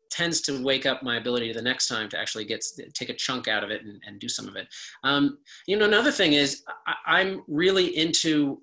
[0.10, 3.48] tends to wake up my ability the next time to actually get take a chunk
[3.48, 4.68] out of it and, and do some of it.
[5.04, 8.62] Um, you know, another thing is I, I'm really into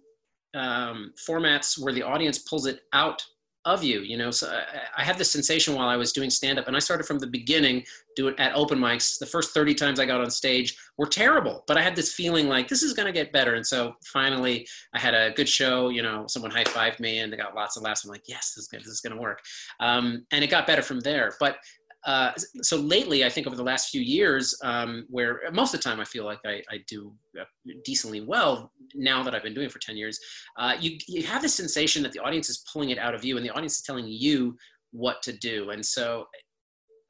[0.55, 3.25] um, formats where the audience pulls it out
[3.65, 4.01] of you.
[4.01, 6.77] You know, so I, I had this sensation while I was doing stand up, and
[6.77, 7.85] I started from the beginning,
[8.17, 9.19] do it at open mics.
[9.19, 12.49] The first 30 times I got on stage were terrible, but I had this feeling
[12.49, 13.55] like this is going to get better.
[13.55, 15.89] And so finally, I had a good show.
[15.89, 18.05] You know, someone high fived me, and they got lots of laughs.
[18.05, 18.69] I'm like, yes, this is.
[18.73, 19.41] This is going to work.
[19.81, 21.35] Um, and it got better from there.
[21.39, 21.57] But
[22.05, 22.33] uh,
[22.63, 26.01] so lately, I think over the last few years, um, where most of the time
[26.01, 27.45] I feel like I, I do uh,
[27.85, 30.19] decently well now that I've been doing it for 10 years,
[30.59, 33.37] uh, you, you have this sensation that the audience is pulling it out of you
[33.37, 34.57] and the audience is telling you
[34.91, 35.71] what to do.
[35.71, 36.27] And so,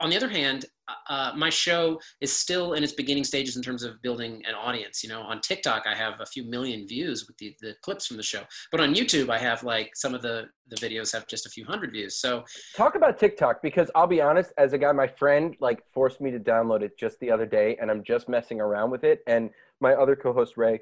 [0.03, 0.66] on the other hand,
[1.09, 5.03] uh, my show is still in its beginning stages in terms of building an audience.
[5.03, 8.16] You know, on TikTok, I have a few million views with the, the clips from
[8.16, 8.42] the show,
[8.72, 11.64] but on YouTube, I have like some of the, the videos have just a few
[11.64, 12.16] hundred views.
[12.16, 12.44] So
[12.74, 16.30] talk about tiktok because i'll be honest as a guy my friend like forced me
[16.30, 19.50] to download it just the other day and i'm just messing around with it and
[19.80, 20.80] my other co-host ray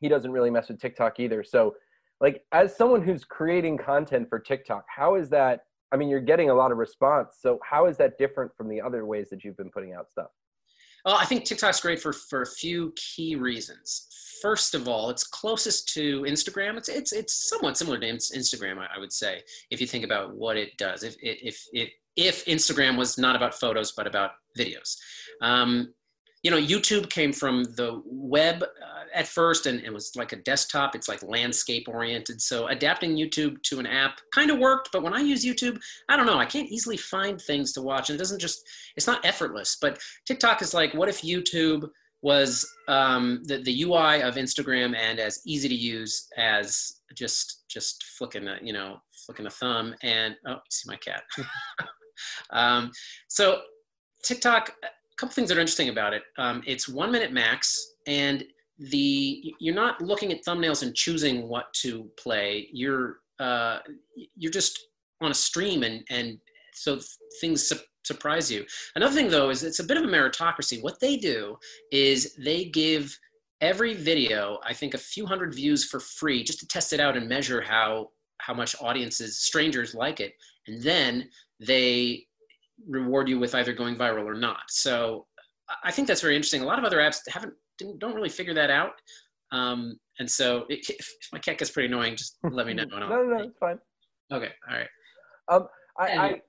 [0.00, 1.74] he doesn't really mess with tiktok either so
[2.20, 6.50] like as someone who's creating content for tiktok how is that i mean you're getting
[6.50, 9.56] a lot of response so how is that different from the other ways that you've
[9.56, 10.28] been putting out stuff
[11.04, 14.06] Well, I think TikTok's great for for a few key reasons.
[14.40, 16.76] First of all, it's closest to Instagram.
[16.76, 20.34] It's it's it's somewhat similar to Instagram, I, I would say, if you think about
[20.34, 21.02] what it does.
[21.02, 24.96] If if if if Instagram was not about photos but about videos.
[25.40, 25.92] Um,
[26.42, 30.36] you know, YouTube came from the web uh, at first, and it was like a
[30.36, 30.94] desktop.
[30.94, 32.40] It's like landscape oriented.
[32.40, 34.90] So adapting YouTube to an app kind of worked.
[34.92, 36.38] But when I use YouTube, I don't know.
[36.38, 38.62] I can't easily find things to watch, and it doesn't just.
[38.96, 39.76] It's not effortless.
[39.80, 41.88] But TikTok is like, what if YouTube
[42.22, 48.02] was um, the the UI of Instagram and as easy to use as just just
[48.18, 51.22] flicking a you know flicking a thumb and oh, see my cat.
[52.50, 52.90] um,
[53.28, 53.60] so
[54.24, 54.72] TikTok,
[55.16, 56.22] couple things that are interesting about it.
[56.38, 58.44] Um, it's one minute max, and
[58.78, 62.68] the you're not looking at thumbnails and choosing what to play.
[62.72, 63.78] You're uh,
[64.36, 64.78] you're just
[65.20, 66.38] on a stream, and and
[66.74, 66.98] so
[67.40, 68.64] things su- surprise you.
[68.96, 70.82] Another thing though is it's a bit of a meritocracy.
[70.82, 71.56] What they do
[71.90, 73.16] is they give
[73.60, 77.16] every video, I think, a few hundred views for free just to test it out
[77.16, 80.34] and measure how how much audiences, strangers like it,
[80.66, 81.28] and then
[81.60, 82.26] they
[82.88, 84.62] reward you with either going viral or not.
[84.68, 85.26] So
[85.84, 86.62] I- think that's very interesting.
[86.62, 88.92] A lot of other apps haven't didn't, don't really figure that out.
[89.50, 92.84] Um, and so if, if my cat gets pretty annoying, just let me know.
[92.90, 93.78] no no no it's fine
[94.32, 94.88] Okay, all right.
[95.48, 95.58] I,
[95.98, 96.42] I, Anyway.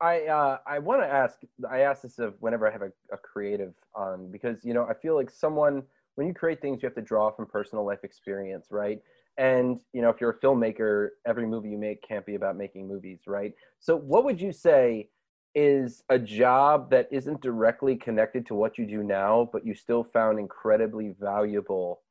[0.00, 1.38] I, I, uh, I want to ask.
[1.70, 4.94] I ask this of whenever I have a, a creative on because you know I
[4.94, 5.82] feel like someone
[6.14, 9.00] when you create things you have to draw from personal life experience, right?
[9.38, 12.88] And you know if you're a filmmaker, every movie you make can't be about making
[12.88, 13.52] movies, right?
[13.78, 15.08] So what would you say
[15.54, 20.04] is a job that isn't directly connected to what you do now, but you still
[20.04, 22.02] found incredibly valuable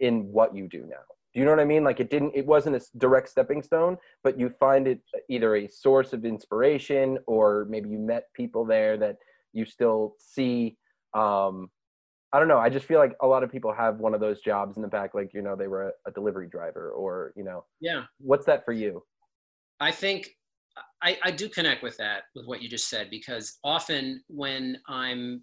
[0.00, 1.02] in what you do now?
[1.32, 1.84] Do you know what I mean?
[1.84, 5.68] Like it didn't, it wasn't a direct stepping stone, but you find it either a
[5.68, 9.16] source of inspiration or maybe you met people there that
[9.52, 10.76] you still see.
[11.14, 11.70] Um,
[12.32, 12.58] I don't know.
[12.58, 14.88] I just feel like a lot of people have one of those jobs in the
[14.88, 18.04] back, like, you know, they were a, a delivery driver or, you know, Yeah.
[18.18, 19.04] what's that for you?
[19.78, 20.30] I think
[21.02, 25.42] I, I do connect with that, with what you just said, because often when I'm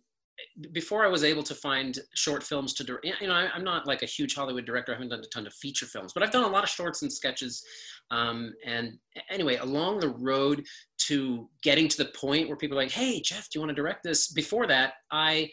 [0.71, 3.87] before I was able to find short films to direct, you know, I, I'm not
[3.87, 4.91] like a huge Hollywood director.
[4.91, 7.01] I haven't done a ton of feature films, but I've done a lot of shorts
[7.01, 7.63] and sketches.
[8.11, 8.99] Um, and
[9.29, 10.63] anyway, along the road
[11.07, 13.81] to getting to the point where people are like, "Hey, Jeff, do you want to
[13.81, 15.49] direct this?" Before that, I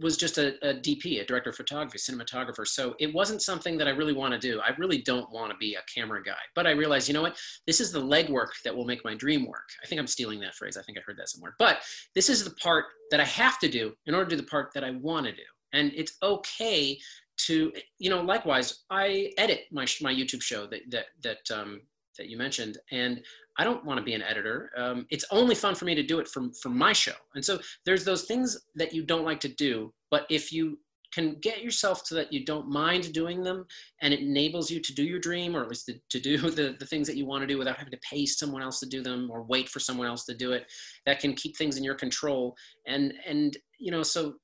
[0.00, 2.66] was just a, a DP, a director of photography, cinematographer.
[2.66, 4.60] So it wasn't something that I really want to do.
[4.60, 6.32] I really don't want to be a camera guy.
[6.54, 7.38] But I realized, you know what?
[7.66, 9.68] This is the legwork that will make my dream work.
[9.82, 10.76] I think I'm stealing that phrase.
[10.76, 11.54] I think I heard that somewhere.
[11.58, 11.78] But
[12.14, 14.72] this is the part that I have to do in order to do the part
[14.74, 15.42] that I want to do.
[15.72, 16.98] And it's okay
[17.38, 21.82] to, you know, likewise, I edit my my YouTube show that that that um,
[22.18, 23.22] that you mentioned, and
[23.58, 24.70] I don't want to be an editor.
[24.76, 27.14] Um, it's only fun for me to do it from from my show.
[27.34, 30.78] And so there's those things that you don't like to do, but if you
[31.12, 33.64] can get yourself so that you don't mind doing them
[34.02, 36.76] and it enables you to do your dream or at least to, to do the,
[36.78, 39.02] the things that you want to do without having to pay someone else to do
[39.02, 40.66] them or wait for someone else to do it
[41.06, 42.54] that can keep things in your control
[42.86, 44.34] and and you know so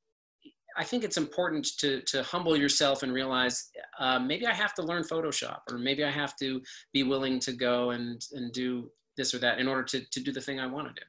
[0.74, 4.82] I think it's important to to humble yourself and realize uh, maybe I have to
[4.82, 6.62] learn Photoshop or maybe I have to
[6.94, 10.32] be willing to go and and do this or that in order to to do
[10.32, 11.06] the thing I want to do.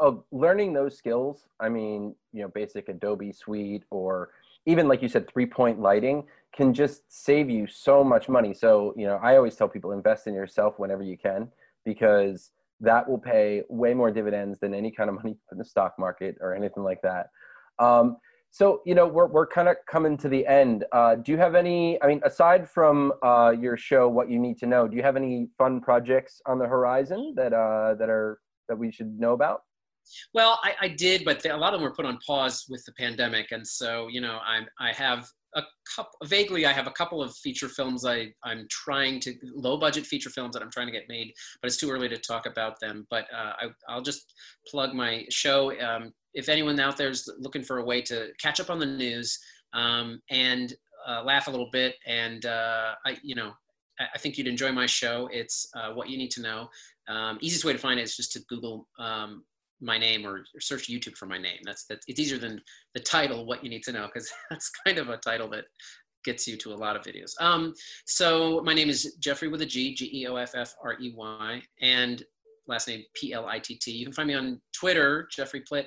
[0.00, 1.48] Oh, learning those skills.
[1.58, 4.30] I mean, you know, basic Adobe Suite or
[4.66, 6.24] even like you said, three point lighting
[6.54, 8.54] can just save you so much money.
[8.54, 11.48] So, you know, I always tell people invest in yourself whenever you can
[11.84, 15.98] because that will pay way more dividends than any kind of money in the stock
[15.98, 17.30] market or anything like that.
[17.78, 18.18] Um,
[18.50, 20.84] so, you know, we're, we're kind of coming to the end.
[20.92, 24.58] Uh, do you have any, I mean, aside from uh, your show, What You Need
[24.58, 28.40] to Know, do you have any fun projects on the horizon that, uh, that are,
[28.68, 29.62] that we should know about?
[30.34, 32.84] Well, I, I did, but the, a lot of them were put on pause with
[32.84, 35.62] the pandemic, and so you know, I'm I have a
[35.94, 40.06] couple vaguely I have a couple of feature films I I'm trying to low budget
[40.06, 42.80] feature films that I'm trying to get made, but it's too early to talk about
[42.80, 43.06] them.
[43.10, 44.32] But uh, I I'll just
[44.66, 45.78] plug my show.
[45.80, 48.86] Um, if anyone out there is looking for a way to catch up on the
[48.86, 49.38] news
[49.72, 50.72] um, and
[51.06, 53.52] uh, laugh a little bit, and uh, I you know
[54.00, 55.28] I think you'd enjoy my show.
[55.32, 56.68] It's uh, what you need to know.
[57.08, 59.44] Um, easiest way to find it is just to Google um,
[59.80, 61.58] my name or, or, search YouTube for my name.
[61.64, 62.60] That's that's it's easier than
[62.94, 63.44] the title.
[63.44, 65.64] What you need to know because that's kind of a title that
[66.24, 67.32] gets you to a lot of videos.
[67.40, 67.74] Um,
[68.06, 71.12] so my name is Geoffrey with a G, G E O F F R E
[71.16, 72.22] Y, and
[72.68, 73.90] last name P L I T T.
[73.90, 75.86] You can find me on Twitter, Geoffrey Plitt,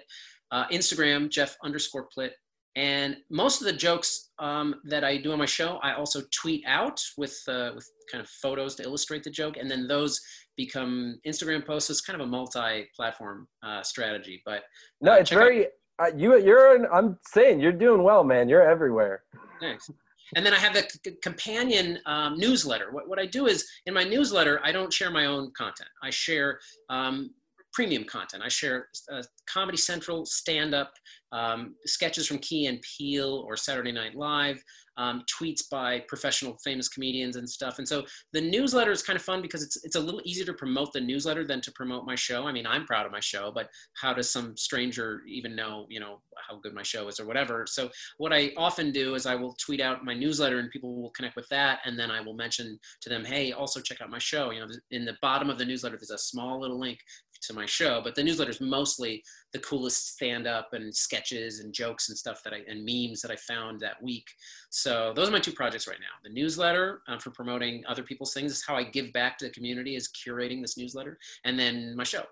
[0.51, 2.31] uh, Instagram, Jeff underscore Plitt.
[2.75, 6.63] And most of the jokes um, that I do on my show, I also tweet
[6.65, 10.21] out with uh, with kind of photos to illustrate the joke, and then those
[10.55, 11.89] become Instagram posts.
[11.89, 14.41] It's kind of a multi-platform uh, strategy.
[14.45, 14.63] But
[15.01, 15.67] no, uh, it's very
[15.99, 16.37] uh, you.
[16.39, 16.75] You're.
[16.75, 18.47] An, I'm saying you're doing well, man.
[18.47, 19.23] You're everywhere.
[19.59, 19.89] Thanks.
[20.37, 22.91] And then I have the c- companion um, newsletter.
[22.91, 25.89] What, what I do is in my newsletter, I don't share my own content.
[26.01, 27.31] I share um,
[27.73, 28.43] premium content.
[28.43, 30.93] I share uh, Comedy Central stand up
[31.31, 34.61] um, sketches from Key and Peele or Saturday Night Live,
[34.97, 37.77] um, tweets by professional famous comedians and stuff.
[37.77, 38.03] And so
[38.33, 40.99] the newsletter is kind of fun because it's it's a little easier to promote the
[40.99, 42.45] newsletter than to promote my show.
[42.45, 45.99] I mean, I'm proud of my show, but how does some stranger even know, you
[45.99, 47.65] know, how good my show is or whatever?
[47.67, 51.11] So what I often do is I will tweet out my newsletter and people will
[51.11, 54.19] connect with that, and then I will mention to them, hey, also check out my
[54.19, 54.51] show.
[54.51, 56.99] You know, in the bottom of the newsletter, there's a small little link
[57.41, 59.23] to my show, but the newsletter is mostly
[59.53, 63.31] the coolest stand up and sketches and jokes and stuff that I and memes that
[63.31, 64.29] I found that week.
[64.69, 66.17] So those are my two projects right now.
[66.23, 69.51] The newsletter um, for promoting other people's things is how I give back to the
[69.51, 72.23] community is curating this newsletter, and then my show.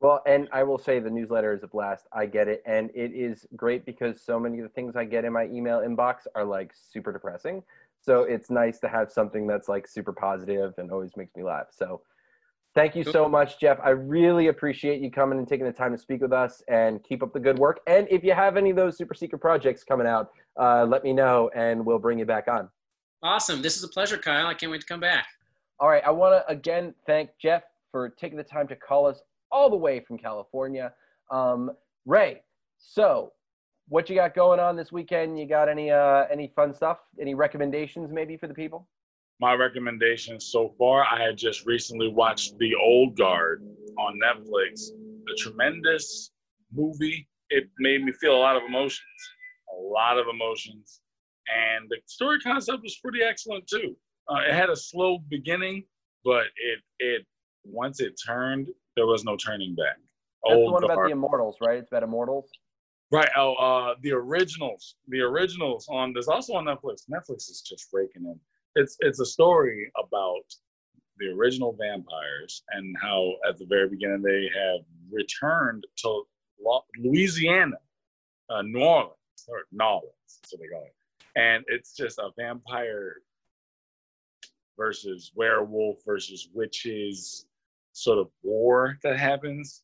[0.00, 2.06] Well, and I will say the newsletter is a blast.
[2.12, 5.26] I get it, and it is great because so many of the things I get
[5.26, 7.62] in my email inbox are like super depressing.
[8.00, 11.66] So it's nice to have something that's like super positive and always makes me laugh.
[11.70, 12.00] So
[12.80, 13.78] Thank you so much, Jeff.
[13.84, 17.22] I really appreciate you coming and taking the time to speak with us and keep
[17.22, 17.80] up the good work.
[17.86, 21.12] And if you have any of those super secret projects coming out, uh, let me
[21.12, 22.70] know and we'll bring you back on.
[23.22, 23.60] Awesome.
[23.60, 24.46] This is a pleasure, Kyle.
[24.46, 25.26] I can't wait to come back.
[25.78, 26.02] All right.
[26.06, 29.20] I want to again thank Jeff for taking the time to call us
[29.52, 30.94] all the way from California.
[31.30, 31.72] Um,
[32.06, 32.40] Ray,
[32.78, 33.34] so
[33.88, 35.38] what you got going on this weekend?
[35.38, 36.96] You got any uh, any fun stuff?
[37.20, 38.88] Any recommendations maybe for the people?
[39.40, 43.62] My recommendations so far, I had just recently watched The Old Guard
[43.98, 44.90] on Netflix.
[45.32, 46.30] A tremendous
[46.72, 47.26] movie.
[47.48, 49.00] It made me feel a lot of emotions,
[49.72, 51.00] a lot of emotions.
[51.48, 53.96] And the story concept was pretty excellent too.
[54.28, 55.84] Uh, it had a slow beginning,
[56.24, 57.26] but it it
[57.64, 59.96] once it turned, there was no turning back.
[60.44, 60.92] That's Old the one Guard.
[60.92, 61.78] about the immortals, right?
[61.78, 62.48] It's about immortals.
[63.10, 63.28] Right.
[63.36, 64.96] Oh, uh, the originals.
[65.08, 66.12] The originals on.
[66.12, 67.08] There's also on Netflix.
[67.10, 68.38] Netflix is just raking in
[68.74, 70.44] it's it's a story about
[71.18, 76.22] the original vampires and how at the very beginning they have returned to
[76.98, 77.76] Louisiana,
[78.48, 79.14] uh, New Orleans
[79.48, 80.12] or New Orleans,
[80.44, 80.94] so they call it,
[81.36, 83.16] and it's just a vampire
[84.76, 87.46] versus werewolf versus witches
[87.92, 89.82] sort of war that happens,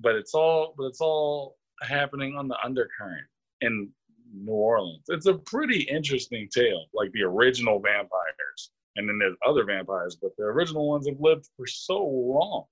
[0.00, 3.26] but it's all but it's all happening on the undercurrent
[3.60, 3.88] and
[4.34, 5.04] New Orleans.
[5.08, 8.70] It's a pretty interesting tale, like the original vampires.
[8.96, 12.64] And then there's other vampires, but the original ones have lived for so long.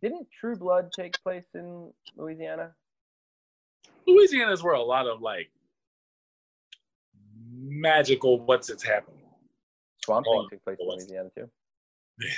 [0.00, 2.72] Didn't True Blood take place in Louisiana?
[4.06, 5.50] Louisiana is where a lot of like
[7.52, 9.24] magical what's it's happening.
[10.04, 11.50] Swamp Thing Oh, took place in Louisiana too.
[12.22, 12.28] How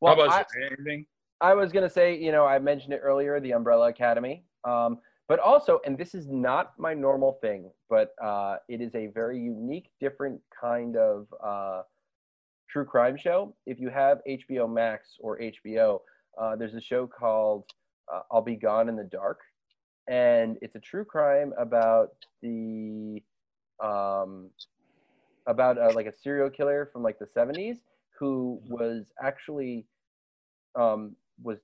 [0.00, 0.66] Well, about I, you?
[0.66, 1.06] Anything?
[1.40, 4.44] I was gonna say, you know, I mentioned it earlier, the Umbrella Academy.
[4.64, 4.98] Um,
[5.28, 9.38] but also, and this is not my normal thing, but uh, it is a very
[9.38, 11.82] unique, different kind of uh,
[12.68, 13.54] true crime show.
[13.66, 16.00] If you have HBO Max or HBO,
[16.40, 17.64] uh, there's a show called
[18.12, 19.40] uh, I'll Be Gone in the Dark,
[20.08, 22.10] and it's a true crime about
[22.40, 23.22] the
[23.82, 24.50] um,
[25.46, 27.76] about uh, like a serial killer from like the 70s
[28.18, 29.86] who was actually
[30.76, 31.58] um, was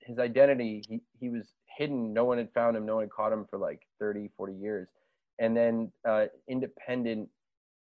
[0.00, 2.12] his identity he, he was hidden.
[2.12, 2.84] No one had found him.
[2.84, 4.88] No one had caught him for like 30 40 years.
[5.38, 7.28] And then uh, independent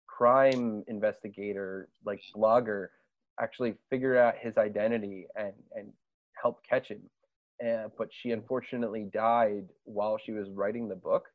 [0.08, 2.88] crime investigator like blogger
[3.40, 5.92] actually figured out his identity and and
[6.42, 7.02] helped catch him.
[7.66, 11.26] Uh, but she unfortunately died while she was writing the book.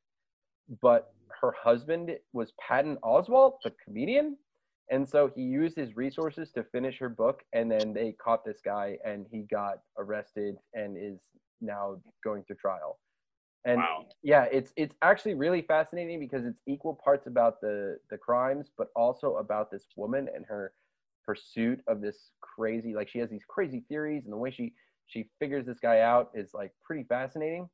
[0.81, 4.37] But her husband was patton oswalt the comedian.
[4.91, 8.61] And so he used his resources to finish her book, and then they caught this
[8.63, 11.21] guy, and he got arrested and is
[11.63, 12.99] now going to trial.
[13.65, 14.07] And Wow.
[14.23, 18.89] yeah, it's it's actually really fascinating because it's equal parts about the the crimes, but
[18.97, 20.73] also about this woman and her
[21.25, 22.95] pursuit of this crazy.
[22.95, 24.75] Like she has these crazy theories, and the way she
[25.07, 27.69] she figures this guy out is like pretty fascinating.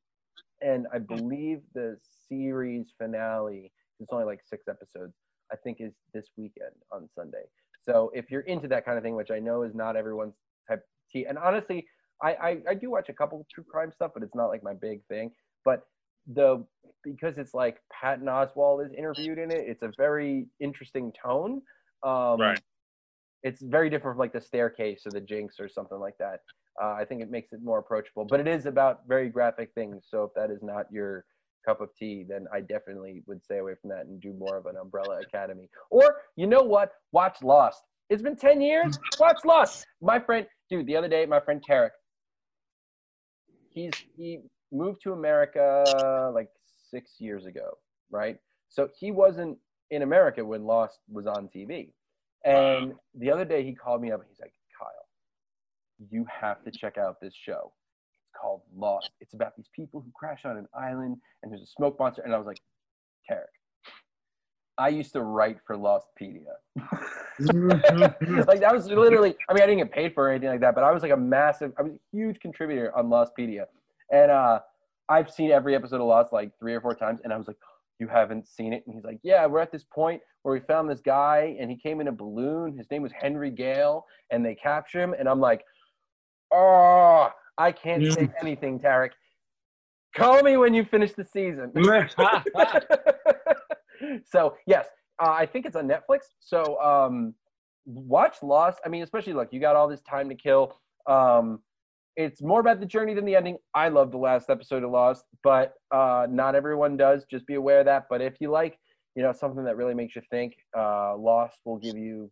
[0.61, 1.15] And I hmm.
[1.15, 3.71] believe the series finale.
[3.99, 5.13] It's only like six episodes.
[5.51, 7.43] I think is this weekend on Sunday.
[7.81, 10.35] So if you're into that kind of thing, which I know is not everyone's
[10.67, 11.87] type of tea, and honestly,
[12.21, 14.73] I, I I do watch a couple true crime stuff, but it's not like my
[14.73, 15.31] big thing.
[15.65, 15.83] But
[16.33, 16.65] the
[17.03, 21.61] because it's like Patton Oswalt is interviewed in it, it's a very interesting tone.
[22.03, 22.59] Um, Right.
[23.41, 26.41] It's very different from like the staircase or the Jinx or something like that.
[26.81, 30.03] Uh, I think it makes it more approachable, but it is about very graphic things.
[30.09, 31.23] So if that is not your
[31.65, 34.65] cup of tea, then I definitely would stay away from that and do more of
[34.65, 35.69] an Umbrella Academy.
[35.89, 36.91] Or you know what?
[37.13, 37.81] Watch Lost.
[38.09, 38.99] It's been 10 years.
[39.19, 39.85] Watch Lost.
[40.01, 41.91] My friend, dude, the other day, my friend Tarek,
[43.69, 44.39] he's he
[44.71, 46.49] moved to America like
[46.89, 47.77] six years ago,
[48.09, 48.37] right?
[48.69, 49.57] So he wasn't
[49.91, 51.91] in America when Lost was on TV.
[52.45, 56.71] And the other day he called me up and he's like, Kyle, you have to
[56.71, 57.73] check out this show.
[58.23, 59.09] It's called Lost.
[59.19, 62.21] It's about these people who crash on an island and there's a smoke monster.
[62.21, 62.61] And I was like,
[63.29, 63.45] Tarek,
[64.79, 66.55] I used to write for Lostpedia.
[68.47, 70.85] like that was literally, I mean, I didn't get paid for anything like that, but
[70.85, 73.65] I was like a massive, I was a huge contributor on Lostpedia.
[74.11, 74.59] And uh,
[75.09, 77.19] I've seen every episode of Lost like three or four times.
[77.23, 77.57] And I was like,
[77.99, 78.83] you haven't seen it?
[78.85, 81.75] And he's like, yeah, we're at this point where we found this guy and he
[81.75, 82.77] came in a balloon.
[82.77, 85.13] His name was Henry Gale and they captured him.
[85.19, 85.65] And I'm like,
[86.53, 89.09] oh, I can't say anything, Tarek.
[90.15, 91.71] Call me when you finish the season.
[94.25, 94.87] so yes,
[95.21, 96.19] uh, I think it's on Netflix.
[96.39, 97.33] So um,
[97.85, 98.79] watch Lost.
[98.85, 100.77] I mean, especially look, you got all this time to kill.
[101.07, 101.59] Um,
[102.15, 103.57] it's more about the journey than the ending.
[103.73, 107.25] I love the last episode of Lost, but uh, not everyone does.
[107.29, 108.07] Just be aware of that.
[108.09, 108.77] But if you like,
[109.15, 112.29] you know, something that really makes you think, uh, Lost will give you.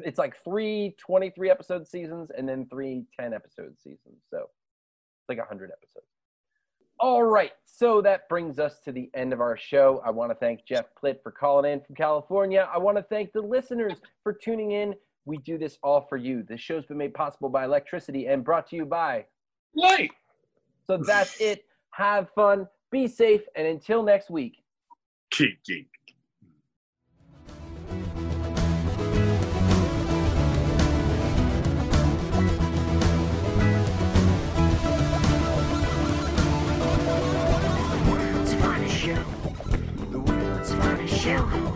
[0.00, 4.22] It's like three 23 episode seasons and then three 10 episode seasons.
[4.30, 6.07] So it's like 100 episodes.
[7.00, 10.02] All right, so that brings us to the end of our show.
[10.04, 12.68] I want to thank Jeff Plitt for calling in from California.
[12.72, 13.94] I want to thank the listeners
[14.24, 14.94] for tuning in.
[15.24, 16.42] We do this all for you.
[16.42, 19.26] This show's been made possible by electricity and brought to you by.
[19.76, 20.10] Light.
[20.88, 21.64] So that's it.
[21.90, 24.64] Have fun, be safe, and until next week.
[25.30, 25.97] Keep geek.
[41.28, 41.67] kill the